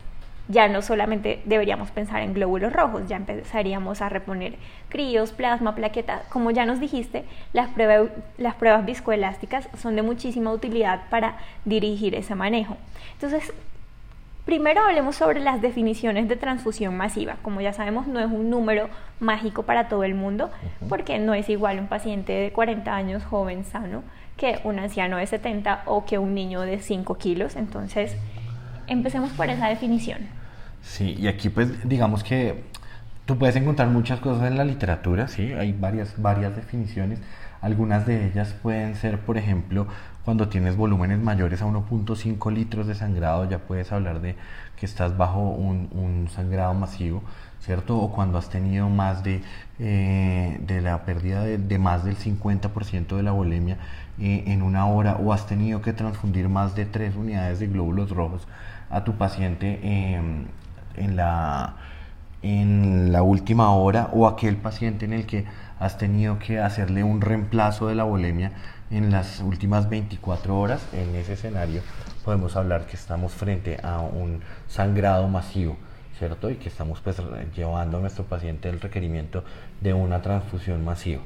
ya 0.47 0.67
no 0.67 0.81
solamente 0.81 1.41
deberíamos 1.45 1.91
pensar 1.91 2.21
en 2.21 2.33
glóbulos 2.33 2.73
rojos, 2.73 3.07
ya 3.07 3.15
empezaríamos 3.15 4.01
a 4.01 4.09
reponer 4.09 4.55
críos, 4.89 5.31
plasma, 5.31 5.75
plaquetas. 5.75 6.23
Como 6.29 6.51
ya 6.51 6.65
nos 6.65 6.79
dijiste, 6.79 7.25
las, 7.53 7.69
las 8.37 8.55
pruebas 8.55 8.85
viscoelásticas 8.85 9.69
son 9.77 9.95
de 9.95 10.01
muchísima 10.01 10.51
utilidad 10.51 11.01
para 11.09 11.37
dirigir 11.65 12.15
ese 12.15 12.35
manejo. 12.35 12.77
Entonces, 13.13 13.53
Primero 14.45 14.81
hablemos 14.83 15.15
sobre 15.15 15.39
las 15.39 15.59
definiciones 15.59 16.27
de 16.27 16.35
transfusión 16.35 16.95
masiva. 16.95 17.37
Como 17.41 17.61
ya 17.61 17.73
sabemos, 17.73 18.05
no 18.05 18.19
es 18.19 18.27
un 18.27 18.51
número 18.51 18.89
mágico 19.19 19.63
para 19.63 19.89
todo 19.89 20.03
el 20.03 20.13
mundo, 20.13 20.51
porque 20.87 21.17
no 21.17 21.33
es 21.33 21.49
igual 21.49 21.79
un 21.79 21.87
paciente 21.87 22.31
de 22.31 22.51
40 22.51 22.95
años 22.95 23.23
joven 23.25 23.63
sano 23.65 24.03
que 24.37 24.59
un 24.63 24.77
anciano 24.77 25.17
de 25.17 25.25
70 25.25 25.83
o 25.87 26.05
que 26.05 26.19
un 26.19 26.35
niño 26.35 26.61
de 26.61 26.79
5 26.79 27.15
kilos. 27.15 27.55
Entonces, 27.55 28.15
empecemos 28.87 29.31
por 29.31 29.49
esa 29.49 29.67
definición. 29.67 30.19
Sí, 30.81 31.15
y 31.19 31.27
aquí 31.27 31.49
pues 31.49 31.87
digamos 31.87 32.23
que 32.23 32.63
tú 33.25 33.37
puedes 33.37 33.55
encontrar 33.55 33.89
muchas 33.89 34.19
cosas 34.19 34.47
en 34.47 34.57
la 34.57 34.65
literatura, 34.65 35.27
sí, 35.27 35.51
hay 35.53 35.73
varias, 35.73 36.21
varias 36.21 36.55
definiciones. 36.55 37.19
Algunas 37.61 38.05
de 38.05 38.27
ellas 38.27 38.53
pueden 38.61 38.95
ser, 38.95 39.19
por 39.19 39.37
ejemplo, 39.37 39.87
cuando 40.23 40.49
tienes 40.49 40.75
volúmenes 40.75 41.19
mayores 41.19 41.61
a 41.61 41.65
1.5 41.65 42.53
litros 42.53 42.85
de 42.85 42.95
sangrado, 42.95 43.49
ya 43.49 43.59
puedes 43.59 43.91
hablar 43.91 44.21
de 44.21 44.35
que 44.77 44.85
estás 44.85 45.17
bajo 45.17 45.39
un, 45.39 46.27
sangrado 46.33 46.73
masivo, 46.73 47.23
¿cierto? 47.61 47.97
O 47.97 48.11
cuando 48.11 48.37
has 48.37 48.49
tenido 48.49 48.89
más 48.89 49.23
de, 49.23 49.41
eh, 49.79 50.59
de 50.61 50.81
la 50.81 51.05
pérdida 51.05 51.43
de, 51.43 51.79
más 51.79 52.03
del 52.03 52.17
50% 52.17 53.15
de 53.15 53.23
la 53.23 53.31
volemia 53.31 53.77
eh, 54.19 54.43
en 54.47 54.61
una 54.61 54.85
hora, 54.87 55.15
o 55.15 55.33
has 55.33 55.47
tenido 55.47 55.81
que 55.81 55.93
transfundir 55.93 56.49
más 56.49 56.75
de 56.75 56.85
3 56.85 57.15
unidades 57.15 57.59
de 57.59 57.67
glóbulos 57.67 58.11
rojos 58.11 58.47
a 58.89 59.03
tu 59.03 59.17
paciente 59.17 59.79
em, 59.83 60.45
en, 60.95 61.15
la, 61.15 61.75
en 62.41 63.11
la 63.11 63.23
última 63.23 63.71
hora 63.71 64.09
o 64.13 64.27
aquel 64.27 64.57
paciente 64.57 65.05
en 65.05 65.13
el 65.13 65.25
que 65.25 65.45
has 65.79 65.97
tenido 65.97 66.39
que 66.39 66.59
hacerle 66.59 67.03
un 67.03 67.21
reemplazo 67.21 67.87
de 67.87 67.95
la 67.95 68.03
volemia 68.03 68.51
en 68.91 69.11
las 69.11 69.39
últimas 69.41 69.89
24 69.89 70.57
horas, 70.57 70.85
en 70.93 71.15
ese 71.15 71.33
escenario 71.33 71.81
podemos 72.23 72.55
hablar 72.55 72.87
que 72.87 72.95
estamos 72.95 73.33
frente 73.33 73.79
a 73.83 73.99
un 73.99 74.41
sangrado 74.67 75.27
masivo, 75.27 75.77
¿cierto? 76.17 76.49
Y 76.49 76.55
que 76.55 76.69
estamos 76.69 76.99
pues 77.01 77.17
llevando 77.55 77.97
a 77.97 78.01
nuestro 78.01 78.25
paciente 78.25 78.67
el 78.67 78.81
requerimiento 78.81 79.43
de 79.81 79.93
una 79.93 80.21
transfusión 80.23 80.83
masiva. 80.83 81.21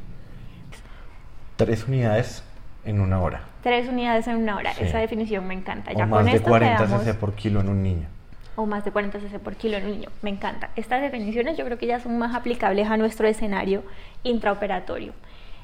Tres 1.55 1.87
unidades 1.87 2.43
en 2.89 3.01
una 3.01 3.21
hora. 3.21 3.41
Tres 3.63 3.87
unidades 3.87 4.27
en 4.27 4.37
una 4.37 4.55
hora, 4.57 4.71
esa 4.71 4.99
definición 4.99 5.47
me 5.47 5.53
encanta. 5.53 5.93
Ya 5.93 6.05
más 6.05 6.25
de 6.25 6.39
40 6.41 6.87
cc 6.87 7.13
por 7.15 7.33
kilo 7.33 7.61
en 7.61 7.69
un 7.69 7.83
niño. 7.83 8.07
O 8.55 8.65
más 8.65 8.83
de 8.83 8.91
40 8.91 9.19
cc 9.19 9.39
por 9.39 9.55
kilo 9.55 9.77
en 9.77 9.85
un 9.85 9.91
niño, 9.91 10.09
me 10.21 10.29
encanta. 10.29 10.69
Estas 10.75 11.01
definiciones 11.01 11.57
yo 11.57 11.65
creo 11.65 11.77
que 11.77 11.87
ya 11.87 11.99
son 11.99 12.17
más 12.17 12.35
aplicables 12.35 12.89
a 12.89 12.97
nuestro 12.97 13.27
escenario 13.27 13.83
intraoperatorio. 14.23 15.13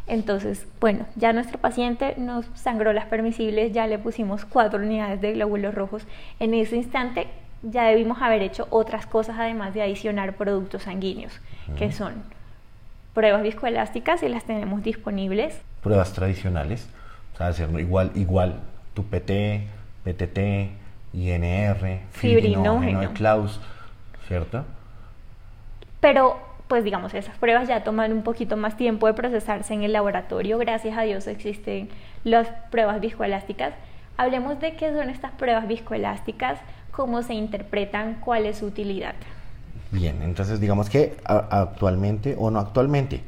Entonces, 0.07 0.67
bueno, 0.79 1.05
ya 1.15 1.33
nuestro 1.33 1.57
paciente 1.57 2.13
nos 2.17 2.45
sangró 2.53 2.93
las 2.93 3.05
permisibles, 3.05 3.73
ya 3.73 3.87
le 3.87 3.97
pusimos 3.97 4.45
cuatro 4.45 4.79
unidades 4.79 5.19
de 5.19 5.33
glóbulos 5.33 5.73
rojos. 5.73 6.05
En 6.39 6.53
ese 6.53 6.75
instante 6.75 7.27
ya 7.63 7.85
debimos 7.85 8.21
haber 8.21 8.43
hecho 8.43 8.67
otras 8.69 9.07
cosas 9.07 9.37
además 9.39 9.73
de 9.73 9.81
adicionar 9.81 10.33
productos 10.33 10.83
sanguíneos, 10.83 11.39
que 11.77 11.91
son 11.91 12.23
pruebas 13.15 13.41
viscoelásticas 13.41 14.21
y 14.21 14.29
las 14.29 14.43
tenemos 14.43 14.83
disponibles. 14.83 15.59
Pruebas 15.81 16.13
tradicionales, 16.13 16.87
o 17.35 17.37
sea, 17.37 17.47
hacerlo 17.47 17.79
igual, 17.79 18.11
igual 18.15 18.61
tu 18.93 19.03
PT, 19.03 19.67
PTT, 20.05 20.39
INR, 21.13 21.99
fibrinógeno, 22.11 23.13
Klaus, 23.13 23.59
¿cierto? 24.27 24.63
Pero, 25.99 26.39
pues 26.67 26.85
digamos, 26.85 27.13
esas 27.13 27.37
pruebas 27.37 27.67
ya 27.67 27.83
toman 27.83 28.13
un 28.13 28.23
poquito 28.23 28.55
más 28.55 28.77
tiempo 28.77 29.07
de 29.07 29.13
procesarse 29.13 29.73
en 29.73 29.83
el 29.83 29.91
laboratorio. 29.91 30.57
Gracias 30.57 30.97
a 30.97 31.01
Dios 31.01 31.27
existen 31.27 31.89
las 32.23 32.47
pruebas 32.71 33.01
viscoelásticas. 33.01 33.73
Hablemos 34.15 34.61
de 34.61 34.75
qué 34.77 34.93
son 34.93 35.09
estas 35.09 35.31
pruebas 35.33 35.67
viscoelásticas, 35.67 36.57
cómo 36.91 37.21
se 37.21 37.33
interpretan, 37.33 38.15
cuál 38.21 38.45
es 38.45 38.59
su 38.59 38.67
utilidad. 38.67 39.15
Bien, 39.91 40.21
entonces 40.21 40.61
digamos 40.61 40.89
que 40.89 41.17
actualmente 41.25 42.35
o 42.37 42.49
no 42.49 42.59
actualmente, 42.59 43.21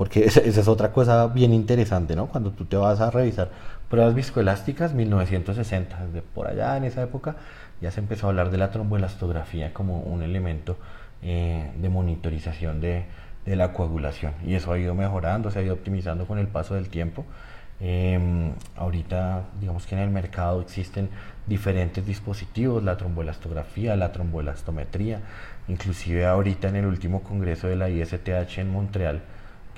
porque 0.00 0.24
esa, 0.24 0.40
es 0.40 0.66
otra 0.66 0.92
cosa 0.92 1.26
bien 1.26 1.52
interesante, 1.52 2.16
¿no? 2.16 2.28
Cuando 2.28 2.52
tú 2.52 2.64
te 2.64 2.74
vas 2.74 3.02
a 3.02 3.10
revisar 3.10 3.50
pruebas 3.90 4.14
viscoelásticas, 4.14 4.94
1960, 4.94 6.06
de 6.06 6.22
por 6.22 6.46
allá 6.46 6.78
en 6.78 6.84
esa 6.84 7.02
época, 7.02 7.36
ya 7.82 7.90
se 7.90 8.00
empezó 8.00 8.26
a 8.26 8.30
hablar 8.30 8.50
de 8.50 8.56
la 8.56 8.70
tromboelastografía 8.70 9.74
como 9.74 10.00
un 10.00 10.22
elemento 10.22 10.78
eh, 11.20 11.70
de 11.76 11.88
monitorización 11.90 12.80
de, 12.80 13.04
de, 13.44 13.56
la 13.56 13.74
coagulación. 13.74 14.32
Y 14.42 14.54
eso 14.54 14.72
ha 14.72 14.78
ido 14.78 14.94
mejorando, 14.94 15.50
se 15.50 15.58
ha 15.58 15.62
ido 15.62 15.74
optimizando 15.74 16.24
con 16.24 16.38
el 16.38 16.48
paso 16.48 16.76
del 16.76 16.88
tiempo. 16.88 17.26
Em, 17.78 18.52
ahorita, 18.76 19.48
digamos 19.60 19.86
que 19.86 19.96
en 19.96 20.00
el 20.00 20.08
mercado 20.08 20.62
existen 20.62 21.10
diferentes 21.46 22.06
dispositivos, 22.06 22.82
la 22.82 22.96
tromboelastografía, 22.96 23.96
la 23.96 24.12
tromboelastometría, 24.12 25.20
inclusive 25.68 26.24
ahorita 26.24 26.68
en 26.68 26.76
el 26.76 26.86
último 26.86 27.22
congreso 27.22 27.66
de 27.66 27.76
la 27.76 27.90
ISTH 27.90 28.60
en 28.60 28.72
Montreal, 28.72 29.20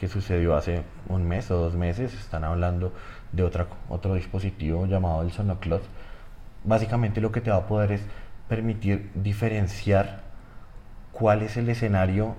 que 0.03 0.09
sucedió 0.09 0.57
hace 0.57 0.83
un 1.09 1.29
mes 1.29 1.49
o 1.53 1.57
dos 1.57 1.77
meses, 1.77 2.13
están 2.13 2.43
hablando 2.43 2.93
de 3.31 3.45
otra, 3.45 3.69
otro 3.89 4.17
dispositivo 4.17 4.85
llamado 4.87 5.23
el 5.23 5.31
Sonoclot. 5.31 5.85
Básicamente 6.65 7.21
lo 7.21 7.31
que 7.31 7.41
te 7.41 7.53
va 7.53 7.59
a 7.59 7.67
poder 7.69 7.93
es 7.93 8.01
permitir 8.49 9.13
diferenciar 9.15 10.23
cuál 11.13 11.43
es 11.43 11.57
el 11.57 11.69
escenario 11.69 12.35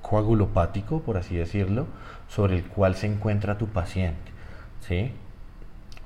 coagulopático, 0.00 1.02
por 1.02 1.18
así 1.18 1.36
decirlo, 1.36 1.88
sobre 2.26 2.56
el 2.56 2.64
cual 2.64 2.94
se 2.94 3.06
encuentra 3.06 3.58
tu 3.58 3.66
paciente. 3.66 4.32
¿sí? 4.80 5.12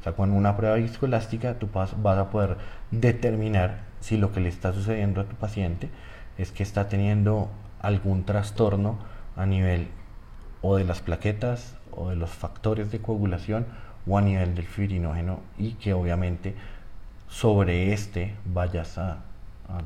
O 0.01 0.03
sea, 0.03 0.15
con 0.15 0.33
una 0.33 0.57
prueba 0.57 0.75
viscoelástica 0.75 1.61
tú 1.61 1.69
vas, 1.73 2.03
vas 2.03 2.19
a 2.19 2.31
poder 2.31 2.57
determinar 2.91 3.83
si 4.01 4.17
lo 4.17 4.33
que 4.33 4.41
le 4.41 4.49
está 4.49 4.73
sucediendo 4.73 5.21
a 5.21 5.27
tu 5.27 5.37
paciente 5.37 5.91
es 6.39 6.51
que 6.51 6.65
está 6.65 6.89
teniendo 6.89 7.51
algún 7.81 8.25
trastorno 8.25 8.99
a 9.37 9.47
nivel 9.47 9.87
o 10.63 10.77
de 10.77 10.85
las 10.85 11.01
plaquetas 11.01 11.77
o 11.93 12.11
de 12.11 12.17
los 12.17 12.31
factores 12.31 12.91
de 12.91 13.01
coagulación 13.01 13.67
o 14.07 14.19
a 14.19 14.23
nivel 14.23 14.55
del 14.55 14.67
fibrinógeno 14.67 15.41
y 15.59 15.73
que 15.73 15.93
obviamente 15.93 16.55
sobre 17.29 17.93
este 17.93 18.35
vayas 18.47 18.97
a, 18.99 19.19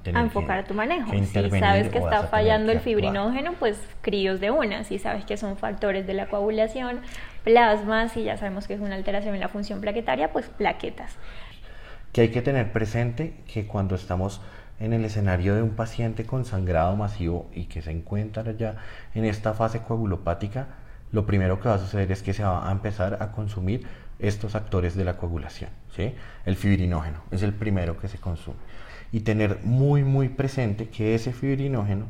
tener 0.03 0.21
a 0.21 0.25
enfocar 0.25 0.65
tu 0.65 0.75
manejo. 0.75 1.11
si 1.11 1.27
sabes 1.27 1.89
que 1.89 1.99
está 1.99 2.25
fallando 2.25 2.71
el 2.71 2.81
fibrinógeno, 2.81 3.55
pues 3.59 3.81
críos 4.01 4.41
de 4.41 4.51
una. 4.51 4.85
Si 4.85 4.99
sabes 4.99 5.25
que 5.25 5.37
son 5.37 5.57
factores 5.57 6.07
de 6.07 6.15
la 6.15 6.29
coagulación, 6.29 7.01
plasma, 7.43 8.09
si 8.09 8.23
ya 8.23 8.37
sabemos 8.37 8.69
que 8.69 8.75
es 8.75 8.81
una 8.81 8.95
alteración 8.95 9.35
en 9.35 9.41
la 9.41 9.49
función 9.49 9.81
plaquetaria, 9.81 10.33
pues 10.33 10.49
plaquetas. 10.49 11.17
Que 12.13 12.23
hay 12.23 12.29
que 12.29 12.43
tener 12.43 12.71
presente 12.71 13.35
que 13.53 13.67
cuando 13.67 13.97
estamos 13.97 14.41
en 14.83 14.93
el 14.93 15.05
escenario 15.05 15.55
de 15.55 15.63
un 15.63 15.71
paciente 15.71 16.27
con 16.27 16.45
sangrado 16.45 16.97
masivo 16.97 17.49
y 17.55 17.67
que 17.67 17.83
se 17.83 17.93
encuentra 17.93 18.51
ya 18.53 18.77
en 19.15 19.25
esta 19.25 19.55
fase 19.55 19.81
coagulopática, 19.83 20.67
lo 21.13 21.25
primero 21.25 21.61
que 21.61 21.69
va 21.69 21.77
a 21.77 21.79
suceder 21.79 22.11
es 22.11 22.23
que 22.23 22.35
se 22.35 22.43
va 22.43 22.69
a 22.69 22.73
empezar 22.73 23.19
a 23.21 23.31
consumir 23.31 23.87
estos 24.19 24.57
actores 24.57 24.97
de 24.97 25.05
la 25.05 25.17
coagulación. 25.17 25.71
¿sí? 25.95 26.15
El 26.45 26.57
fibrinógeno 26.57 27.19
es 27.31 27.43
el 27.45 27.55
primero 27.55 27.97
que 27.97 28.09
se 28.09 28.19
consume. 28.19 28.57
Y 29.13 29.21
tener 29.21 29.61
muy, 29.63 30.03
muy 30.03 30.29
presente 30.29 30.89
que 30.89 31.15
ese 31.15 31.33
fibrinógeno 31.33 32.07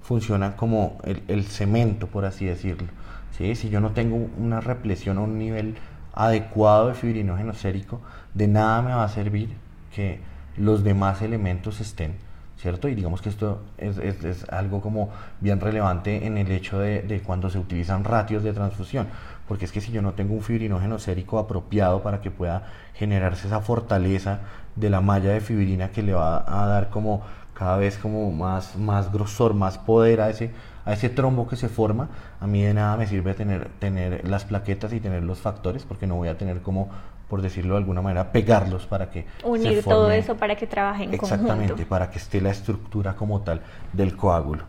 funciona 0.00 0.56
como 0.56 0.98
el, 1.04 1.44
cemento, 1.44 2.06
por 2.06 2.24
así 2.24 2.46
decirlo. 2.46 2.88
¿sí? 3.36 3.54
Si 3.54 3.68
yo 3.68 3.80
no 3.80 3.90
tengo 3.90 4.16
una 4.38 4.62
represión 4.62 5.18
o 5.18 5.24
un 5.24 5.38
nivel 5.38 5.76
adecuado 6.14 6.88
de 6.88 6.94
fibrinógeno 6.94 7.52
sérico, 7.52 8.00
de 8.32 8.48
nada 8.48 8.80
me 8.80 8.94
va 8.94 9.04
a 9.04 9.08
servir 9.08 9.50
que 9.94 10.20
los 10.56 10.84
demás 10.84 11.22
elementos 11.22 11.80
estén, 11.80 12.16
¿cierto? 12.56 12.88
Y 12.88 12.94
digamos 12.94 13.22
que 13.22 13.28
esto 13.28 13.62
es, 13.78 13.98
es, 13.98 14.48
algo 14.50 14.80
como 14.80 15.10
bien 15.40 15.60
relevante 15.60 16.26
en 16.26 16.38
el 16.38 16.50
hecho 16.50 16.78
de, 16.78 17.02
de, 17.02 17.20
cuando 17.20 17.50
se 17.50 17.58
utilizan 17.58 18.04
ratios 18.04 18.42
de 18.42 18.52
transfusión, 18.52 19.08
porque 19.48 19.64
es 19.64 19.72
que 19.72 19.80
si 19.80 19.92
yo 19.92 20.02
no 20.02 20.12
tengo 20.12 20.34
un 20.34 20.42
fibrinógeno 20.42 20.98
sérico 20.98 21.38
apropiado 21.38 22.02
para 22.02 22.20
que 22.20 22.30
pueda 22.30 22.64
generarse 22.94 23.46
esa 23.46 23.60
fortaleza 23.60 24.40
de 24.76 24.90
la 24.90 25.00
malla 25.00 25.30
de 25.30 25.40
fibrina 25.40 25.90
que 25.90 26.02
le 26.02 26.14
va 26.14 26.44
a 26.46 26.66
dar 26.66 26.90
como 26.90 27.22
cada 27.54 27.76
vez 27.76 27.98
como 27.98 28.30
más, 28.32 28.76
más 28.76 29.12
grosor, 29.12 29.54
más 29.54 29.78
poder 29.78 30.20
a 30.20 30.28
ese, 30.28 30.50
a 30.84 30.92
ese 30.92 31.08
trombo 31.08 31.46
que 31.46 31.56
se 31.56 31.68
forma, 31.68 32.08
a 32.40 32.46
mí 32.46 32.62
de 32.62 32.74
nada 32.74 32.96
me 32.96 33.06
sirve 33.06 33.32
tener, 33.34 33.68
tener 33.78 34.28
las 34.28 34.44
plaquetas 34.44 34.92
y 34.92 35.00
tener 35.00 35.22
los 35.22 35.38
factores, 35.38 35.84
porque 35.84 36.06
no 36.06 36.16
voy 36.16 36.28
a 36.28 36.36
tener 36.36 36.60
como 36.62 36.90
por 37.34 37.42
decirlo 37.42 37.74
de 37.74 37.78
alguna 37.78 38.00
manera, 38.00 38.30
pegarlos 38.30 38.86
para 38.86 39.10
que... 39.10 39.26
Unir 39.42 39.82
todo 39.82 40.08
eso 40.12 40.36
para 40.36 40.54
que 40.54 40.68
trabajen 40.68 41.12
Exactamente, 41.12 41.84
para 41.84 42.08
que 42.08 42.18
esté 42.18 42.40
la 42.40 42.50
estructura 42.50 43.16
como 43.16 43.40
tal 43.40 43.60
del 43.92 44.14
coágulo. 44.14 44.62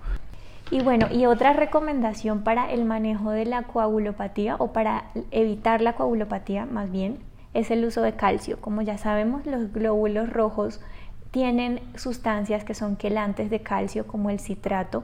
Y 0.72 0.82
bueno, 0.82 1.06
y 1.12 1.28
otra 1.28 1.54
recomendación 1.54 2.42
para 2.42 2.72
el 2.72 2.84
manejo 2.84 3.30
de 3.30 3.46
la 3.46 3.62
coagulopatía 3.62 4.56
o 4.56 4.74
para 4.74 5.04
evitar 5.30 5.82
la 5.82 5.94
coagulopatía 5.94 6.66
más 6.66 6.92
bien 6.92 7.20
es 7.54 7.70
el 7.70 7.86
uso 7.86 8.02
de 8.02 8.14
calcio. 8.14 8.60
Como 8.60 8.82
ya 8.82 8.98
sabemos, 8.98 9.46
los 9.46 9.72
glóbulos 9.72 10.34
rojos 10.34 10.82
tienen 11.30 11.82
sustancias 11.94 12.64
que 12.64 12.74
son 12.74 12.96
quelantes 12.96 13.52
de 13.52 13.60
calcio 13.60 14.08
como 14.08 14.32
el 14.32 14.40
citrato. 14.40 15.04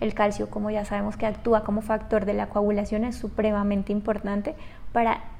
El 0.00 0.14
calcio, 0.14 0.50
como 0.50 0.68
ya 0.68 0.84
sabemos 0.84 1.16
que 1.16 1.26
actúa 1.26 1.62
como 1.62 1.80
factor 1.80 2.24
de 2.24 2.34
la 2.34 2.48
coagulación, 2.48 3.04
es 3.04 3.14
supremamente 3.14 3.92
importante 3.92 4.56
para 4.92 5.31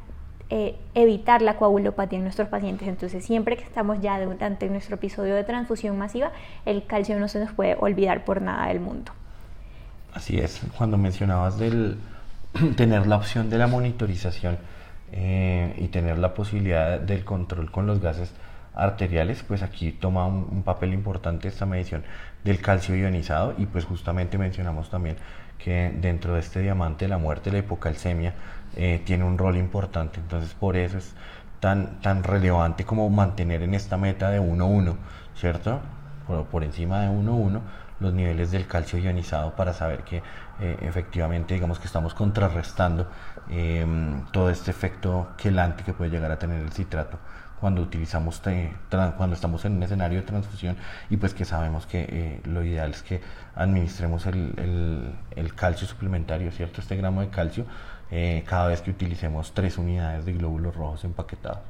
eh, 0.54 0.76
evitar 0.92 1.40
la 1.40 1.56
coagulopatía 1.56 2.18
en 2.18 2.24
nuestros 2.24 2.46
pacientes. 2.46 2.86
Entonces, 2.86 3.24
siempre 3.24 3.56
que 3.56 3.64
estamos 3.64 4.02
ya 4.02 4.20
durante 4.20 4.68
nuestro 4.68 4.96
episodio 4.96 5.34
de 5.34 5.44
transfusión 5.44 5.96
masiva, 5.96 6.30
el 6.66 6.84
calcio 6.84 7.18
no 7.18 7.26
se 7.28 7.40
nos 7.40 7.52
puede 7.52 7.74
olvidar 7.80 8.26
por 8.26 8.42
nada 8.42 8.68
del 8.68 8.78
mundo. 8.78 9.12
Así 10.12 10.38
es, 10.38 10.60
cuando 10.76 10.98
mencionabas 10.98 11.58
del 11.58 11.96
tener 12.76 13.06
la 13.06 13.16
opción 13.16 13.48
de 13.48 13.56
la 13.56 13.66
monitorización 13.66 14.58
eh, 15.12 15.74
y 15.78 15.88
tener 15.88 16.18
la 16.18 16.34
posibilidad 16.34 17.00
del 17.00 17.24
control 17.24 17.70
con 17.70 17.86
los 17.86 18.02
gases 18.02 18.30
arteriales, 18.74 19.42
pues 19.48 19.62
aquí 19.62 19.90
toma 19.92 20.26
un, 20.26 20.46
un, 20.50 20.62
papel 20.64 20.92
importante 20.92 21.48
esta 21.48 21.64
medición 21.64 22.04
del 22.44 22.60
calcio 22.60 22.94
ionizado 22.94 23.54
y 23.56 23.64
pues 23.64 23.86
justamente 23.86 24.36
mencionamos 24.36 24.90
también 24.90 25.16
que 25.58 25.94
dentro 25.98 26.34
de 26.34 26.40
este 26.40 26.60
diamante 26.60 27.08
la 27.08 27.16
muerte, 27.16 27.50
la 27.50 27.58
hipocalcemia, 27.58 28.34
eh, 28.76 29.02
tiene 29.04 29.24
un 29.24 29.38
rol 29.38 29.56
importante. 29.56 30.20
Entonces 30.20 30.54
por 30.54 30.76
eso 30.76 30.98
es 30.98 31.14
tan, 31.61 32.00
tan 32.00 32.24
relevante 32.24 32.85
como 32.85 33.08
mantener 33.11 33.62
en 33.62 33.74
esta 33.74 33.96
meta 33.96 34.30
de 34.30 34.40
1-1, 34.40 34.96
¿cierto? 35.37 35.80
Por, 36.26 36.44
por, 36.46 36.64
encima 36.64 37.00
de 37.00 37.08
1-1 37.08 37.61
los 38.02 38.12
niveles 38.12 38.50
del 38.50 38.66
calcio 38.66 38.98
ionizado 38.98 39.54
para 39.54 39.72
saber 39.72 40.02
que 40.02 40.22
eh, 40.61 40.76
efectivamente 40.82 41.54
digamos 41.54 41.78
que 41.78 41.87
estamos 41.87 42.14
contrarrestando 42.14 43.08
em, 43.48 44.24
todo 44.32 44.50
este 44.50 44.70
efecto 44.70 45.28
quelante 45.37 45.85
que 45.85 45.92
puede 45.92 46.11
llegar 46.11 46.30
a 46.30 46.38
tener 46.38 46.61
el 46.61 46.72
citrato 46.72 47.18
cuando 47.62 47.81
utilizamos 47.81 48.42
cuando 49.16 49.35
estamos 49.37 49.64
en 49.64 49.77
un 49.77 49.85
escenario 49.85 50.20
de 50.20 50.27
transfusión 50.27 50.77
y 51.09 51.16
pues 51.16 51.33
que 51.33 51.44
sabemos 51.44 51.87
que 51.87 52.01
eh, 52.09 52.40
lo 52.44 52.64
ideal 52.64 52.90
es 52.90 53.05
que 53.05 53.20
administremos 53.55 54.27
el, 54.27 55.14
calcio 55.55 55.87
suplementario, 55.87 56.51
¿cierto? 56.51 56.81
Este 56.81 56.96
gramo 56.96 57.20
de 57.20 57.29
calcio 57.29 57.64
eh, 58.11 58.42
cada 58.48 58.66
vez 58.66 58.83
que 58.83 58.90
utilicemos 58.90 59.53
tres 59.55 59.79
unidades 59.79 60.25
de 60.25 60.33
glóbulos 60.33 60.75
rojos 60.75 61.05
empaquetados. 61.05 61.61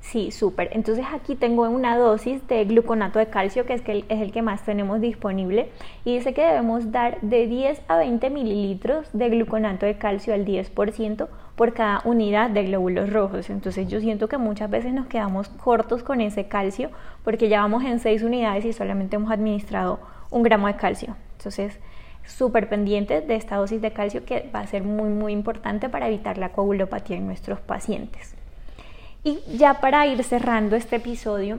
Sí, 0.00 0.30
súper. 0.30 0.68
Entonces 0.72 1.06
aquí 1.10 1.34
tengo 1.36 1.62
una 1.62 1.96
dosis 1.96 2.46
de 2.46 2.66
gluconato 2.66 3.18
de 3.18 3.28
calcio, 3.28 3.64
que 3.64 3.72
es, 3.72 3.80
que 3.80 4.04
es 4.06 4.20
el 4.20 4.30
que 4.30 4.42
más 4.42 4.62
tenemos 4.62 5.00
disponible, 5.00 5.70
y 6.04 6.18
dice 6.18 6.34
que 6.34 6.42
debemos 6.42 6.92
dar 6.92 7.18
de 7.22 7.46
10 7.46 7.80
a 7.88 7.96
20 7.96 8.28
mililitros 8.28 9.08
de 9.14 9.30
gluconato 9.30 9.86
de 9.86 9.96
calcio 9.96 10.34
al 10.34 10.44
10% 10.44 11.28
por 11.56 11.72
cada 11.72 12.00
unidad 12.04 12.50
de 12.50 12.64
glóbulos 12.64 13.10
rojos. 13.12 13.50
Entonces 13.50 13.88
yo 13.88 14.00
siento 14.00 14.28
que 14.28 14.38
muchas 14.38 14.70
veces 14.70 14.92
nos 14.92 15.06
quedamos 15.06 15.48
cortos 15.48 16.02
con 16.02 16.20
ese 16.20 16.48
calcio, 16.48 16.90
porque 17.22 17.48
ya 17.48 17.60
vamos 17.60 17.84
en 17.84 18.00
6 18.00 18.22
unidades 18.22 18.64
y 18.64 18.72
solamente 18.72 19.16
hemos 19.16 19.30
administrado 19.30 20.00
un 20.30 20.42
gramo 20.42 20.66
de 20.66 20.76
calcio. 20.76 21.16
Entonces 21.38 21.78
súper 22.26 22.68
pendiente 22.68 23.20
de 23.20 23.36
esta 23.36 23.56
dosis 23.56 23.82
de 23.82 23.92
calcio 23.92 24.24
que 24.24 24.50
va 24.54 24.60
a 24.60 24.66
ser 24.66 24.82
muy 24.82 25.10
muy 25.10 25.32
importante 25.32 25.88
para 25.88 26.08
evitar 26.08 26.38
la 26.38 26.50
coagulopatía 26.50 27.16
en 27.16 27.26
nuestros 27.26 27.60
pacientes. 27.60 28.34
Y 29.22 29.40
ya 29.56 29.80
para 29.80 30.06
ir 30.06 30.22
cerrando 30.24 30.76
este 30.76 30.96
episodio, 30.96 31.58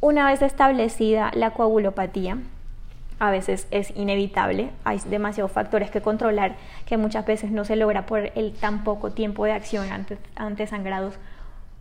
una 0.00 0.26
vez 0.26 0.42
establecida 0.42 1.30
la 1.34 1.50
coagulopatía, 1.50 2.38
a 3.18 3.30
veces 3.30 3.66
es 3.70 3.90
inevitable, 3.96 4.70
hay 4.84 5.00
demasiados 5.08 5.52
factores 5.52 5.90
que 5.90 6.00
controlar 6.00 6.56
que 6.86 6.96
muchas 6.96 7.26
veces 7.26 7.50
no 7.50 7.64
se 7.64 7.76
logra 7.76 8.06
por 8.06 8.30
el 8.34 8.52
tan 8.52 8.84
poco 8.84 9.10
tiempo 9.10 9.44
de 9.44 9.52
acción 9.52 9.90
ante, 9.90 10.18
ante 10.36 10.66
sangrados 10.66 11.14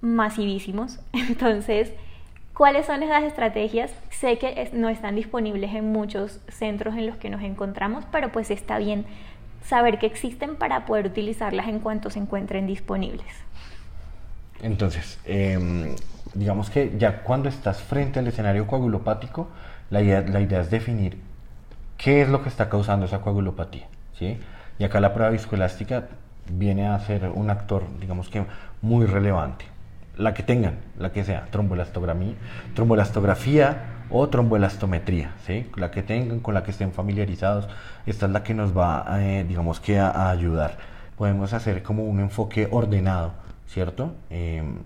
masivísimos. 0.02 1.00
Entonces, 1.14 1.92
¿Cuáles 2.58 2.88
son 2.88 3.04
esas 3.04 3.22
estrategias? 3.22 3.92
Sé 4.10 4.40
que 4.40 4.72
no 4.74 4.90
están 4.90 5.14
disponibles 5.14 5.76
en 5.76 5.92
muchos 5.92 6.40
centros 6.48 6.96
en 6.96 7.06
los 7.06 7.16
que 7.18 7.30
nos 7.30 7.44
encontramos, 7.44 8.04
pero 8.12 8.32
pues 8.32 8.50
está 8.50 8.80
bien 8.80 9.06
saber 9.64 10.00
que 10.00 10.08
existen 10.08 10.56
para 10.56 10.88
poder 10.88 11.06
utilizarlas 11.06 11.68
en 11.68 11.78
cuanto 11.78 12.10
se 12.10 12.18
encuentren 12.18 12.66
disponibles. 12.66 13.28
Entonces, 14.64 15.20
em, 15.26 15.96
digamos 16.34 16.72
que 16.72 16.94
ya 16.98 17.22
cuando 17.22 17.48
estás 17.48 17.84
frente 17.84 18.18
al 18.18 18.26
escenario 18.26 18.66
coagulopático, 18.66 19.50
la 19.92 20.02
idea, 20.02 20.22
la 20.22 20.42
idea 20.42 20.62
es 20.62 20.72
definir 20.72 21.27
qué 21.98 22.22
es 22.22 22.30
lo 22.30 22.44
que 22.44 22.50
está 22.50 22.70
causando 22.70 23.06
esa 23.06 23.22
coagulopatía. 23.22 23.88
¿sí? 24.18 24.40
Y 24.80 24.84
acá 24.84 25.00
la 25.00 25.14
prueba 25.14 25.32
viscoelástica 25.32 26.08
viene 26.50 26.88
a 26.88 27.00
ser 27.00 27.30
un 27.30 27.50
actor, 27.50 27.84
digamos 28.00 28.30
que 28.30 28.46
muy 28.82 29.06
relevante 29.06 29.66
la 30.18 30.34
que 30.34 30.44
tengan, 30.44 30.80
la 30.98 31.12
que 31.12 31.24
sea, 31.24 31.48
tromboelastografía, 31.52 33.94
o 34.10 34.30
tromboelastometría, 34.30 35.36
¿sí? 35.46 35.70
la 35.76 35.92
que 35.92 36.02
tengan, 36.02 36.40
con 36.40 36.54
la 36.54 36.64
que 36.64 36.72
estén 36.72 36.94
familiarizados, 36.94 37.68
esta 38.06 38.26
es 38.26 38.32
la 38.32 38.44
que 38.44 38.54
nos 38.54 38.76
va, 38.76 39.06
eh, 39.20 39.46
digamos 39.48 39.80
que 39.80 40.00
a, 40.00 40.30
ayudar. 40.30 40.78
Podemos 41.18 41.54
hacer 41.54 41.84
como 41.84 42.06
un 42.06 42.20
enfoque 42.20 42.68
ordenado, 42.72 43.34
¿cierto? 43.68 44.14
Em, 44.30 44.78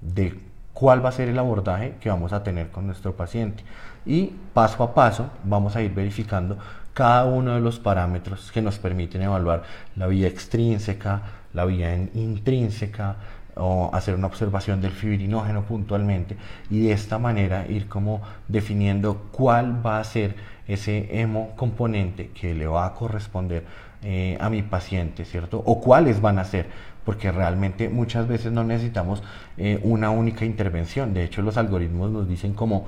de 0.00 0.38
cuál 0.74 1.04
va 1.04 1.08
a 1.08 1.12
ser 1.12 1.28
el 1.28 1.38
abordaje 1.38 1.96
que 2.00 2.08
vamos 2.08 2.32
a 2.32 2.44
tener 2.44 2.70
con 2.70 2.86
nuestro 2.86 3.16
paciente. 3.16 3.64
Y 4.08 4.32
paso 4.52 4.82
a 4.82 4.94
paso 4.94 5.30
vamos 5.44 5.76
a 5.76 5.82
ir 5.82 5.94
verificando 5.94 6.58
cada 6.94 7.26
uno 7.26 7.54
de 7.54 7.60
los 7.60 7.78
parámetros 7.78 8.50
que 8.50 8.60
nos 8.60 8.78
permiten 8.78 9.22
evaluar 9.22 9.62
la 9.94 10.08
vía 10.08 10.26
extrínseca, 10.26 11.22
la 11.52 11.64
vía 11.64 11.94
intrínseca, 11.94 13.16
o 13.58 13.90
hacer 13.92 14.14
una 14.14 14.26
observación 14.26 14.80
del 14.80 14.92
fibrinógeno 14.92 15.62
puntualmente 15.62 16.36
y 16.70 16.86
de 16.86 16.92
esta 16.92 17.18
manera 17.18 17.66
ir 17.66 17.88
como 17.88 18.22
definiendo 18.46 19.26
cuál 19.32 19.84
va 19.84 19.98
a 19.98 20.04
ser 20.04 20.36
ese 20.66 21.20
hemo 21.20 21.54
componente 21.56 22.30
que 22.30 22.54
le 22.54 22.66
va 22.66 22.86
a 22.86 22.94
corresponder 22.94 23.64
eh, 24.02 24.38
a 24.40 24.48
mi 24.48 24.62
paciente, 24.62 25.24
¿cierto? 25.24 25.62
O 25.64 25.80
cuáles 25.80 26.20
van 26.20 26.38
a 26.38 26.44
ser, 26.44 26.66
porque 27.04 27.32
realmente 27.32 27.88
muchas 27.88 28.28
veces 28.28 28.52
no 28.52 28.62
necesitamos 28.62 29.22
eh, 29.56 29.80
una 29.82 30.10
única 30.10 30.44
intervención. 30.44 31.14
De 31.14 31.24
hecho, 31.24 31.42
los 31.42 31.56
algoritmos 31.56 32.10
nos 32.10 32.28
dicen 32.28 32.52
como 32.52 32.86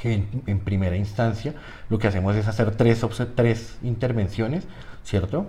que 0.00 0.24
en, 0.46 0.60
primera 0.60 0.96
instancia 0.96 1.54
lo 1.88 1.98
que 1.98 2.08
hacemos 2.08 2.36
es 2.36 2.46
hacer 2.46 2.76
tres, 2.76 3.04
tres 3.34 3.78
intervenciones, 3.82 4.66
¿cierto? 5.04 5.46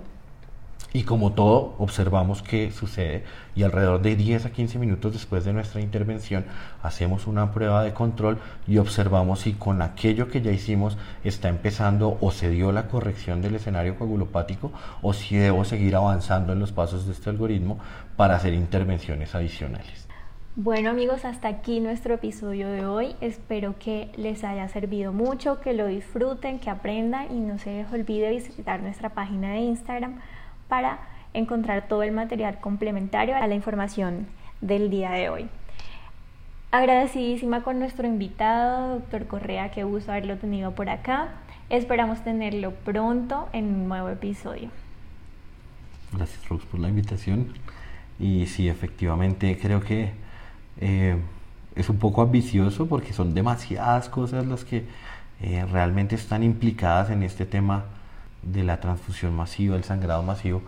Y 0.91 1.03
como 1.03 1.33
todo, 1.33 1.75
observamos 1.77 2.41
qué 2.41 2.71
sucede 2.71 3.23
y 3.55 3.61
alrededor 3.61 4.01
de 4.01 4.15
10 4.15 4.47
a 4.47 4.49
15 4.49 4.79
minutos 4.79 5.13
después 5.13 5.45
de 5.45 5.53
nuestra 5.53 5.81
intervención 5.81 6.45
hacemos 6.81 7.27
una 7.27 7.51
prueba 7.51 7.83
de 7.83 7.93
control 7.93 8.39
y 8.67 8.79
observamos 8.79 9.41
si 9.41 9.53
con 9.53 9.83
aquello 9.83 10.29
que 10.29 10.41
ya 10.41 10.51
hicimos 10.51 10.97
está 11.23 11.47
empezando 11.47 12.17
o 12.21 12.31
se 12.31 12.49
dio 12.49 12.71
la 12.71 12.87
corrección 12.87 13.43
del 13.43 13.53
escenario 13.55 13.97
coagulopático 13.99 14.71
o 15.03 15.13
si 15.13 15.35
debo 15.35 15.63
seguir 15.63 15.95
avanzando 15.95 16.53
en 16.53 16.59
los 16.59 16.71
pasos 16.71 17.05
de 17.05 17.11
este 17.11 17.29
algoritmo 17.29 17.77
para 18.15 18.37
hacer 18.37 18.55
intervenciones 18.55 19.35
adicionales. 19.35 20.08
Bueno 20.55 20.89
amigos, 20.89 21.25
hasta 21.25 21.47
aquí 21.47 21.79
nuestro 21.79 22.15
episodio 22.15 22.69
de 22.69 22.83
hoy. 22.83 23.15
Espero 23.21 23.75
que 23.77 24.11
les 24.17 24.43
haya 24.43 24.67
servido 24.67 25.13
mucho, 25.13 25.61
que 25.61 25.73
lo 25.73 25.85
disfruten, 25.85 26.59
que 26.59 26.71
aprendan 26.71 27.31
y 27.31 27.39
no 27.39 27.59
se 27.59 27.71
les 27.71 27.93
olvide 27.93 28.31
visitar 28.31 28.81
nuestra 28.81 29.09
página 29.09 29.51
de 29.51 29.59
Instagram 29.59 30.19
para 30.67 30.99
encontrar 31.33 31.87
todo 31.87 32.01
el 32.01 32.11
material 32.11 32.59
complementario 32.59 33.35
a 33.35 33.45
la 33.45 33.53
información 33.53 34.25
del 34.59 34.89
día 34.89 35.11
de 35.11 35.29
hoy. 35.29 35.47
Agradecidísima 36.71 37.61
con 37.61 37.77
nuestro 37.77 38.07
invitado, 38.07 38.95
doctor 38.95 39.27
Correa, 39.27 39.69
qué 39.69 39.83
gusto 39.83 40.11
haberlo 40.11 40.37
tenido 40.37 40.73
por 40.73 40.89
acá. 40.89 41.29
Esperamos 41.69 42.23
tenerlo 42.23 42.71
pronto 42.71 43.47
en 43.53 43.65
un 43.65 43.87
nuevo 43.87 44.09
episodio. 44.09 44.71
Gracias, 46.11 46.49
Rose, 46.49 46.65
por 46.65 46.79
la 46.79 46.89
invitación. 46.89 47.53
Y 48.19 48.47
sí, 48.47 48.67
efectivamente, 48.67 49.57
creo 49.61 49.79
que 49.79 50.11
eh, 50.79 51.17
es 51.75 51.89
un 51.89 51.97
poco 51.97 52.21
ambicioso 52.21 52.87
porque 52.87 53.13
son 53.13 53.33
demasiadas 53.33 54.09
cosas 54.09 54.45
las 54.47 54.65
que 54.65 54.85
eh, 55.41 55.65
realmente 55.71 56.15
están 56.15 56.43
implicadas 56.43 57.09
en 57.09 57.23
este 57.23 57.45
tema 57.45 57.85
de 58.43 58.63
la 58.63 58.79
transfusión 58.79 59.35
masiva, 59.35 59.75
el 59.75 59.83
sangrado 59.83 60.23
masivo. 60.23 60.61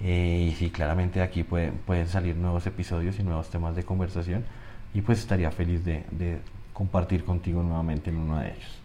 Eh, 0.00 0.50
y 0.50 0.54
sí, 0.54 0.70
claramente 0.70 1.22
aquí 1.22 1.44
pueden, 1.44 1.74
pueden 1.86 2.08
salir 2.08 2.36
nuevos 2.36 2.66
episodios 2.66 3.18
y 3.18 3.22
nuevos 3.22 3.48
temas 3.50 3.76
de 3.76 3.84
conversación 3.84 4.44
y 4.92 5.00
pues 5.02 5.18
estaría 5.20 5.50
feliz 5.50 5.84
de, 5.84 6.04
de 6.10 6.40
compartir 6.72 7.24
contigo 7.24 7.62
nuevamente 7.62 8.10
en 8.10 8.16
uno 8.16 8.38
de 8.38 8.48
ellos. 8.52 8.83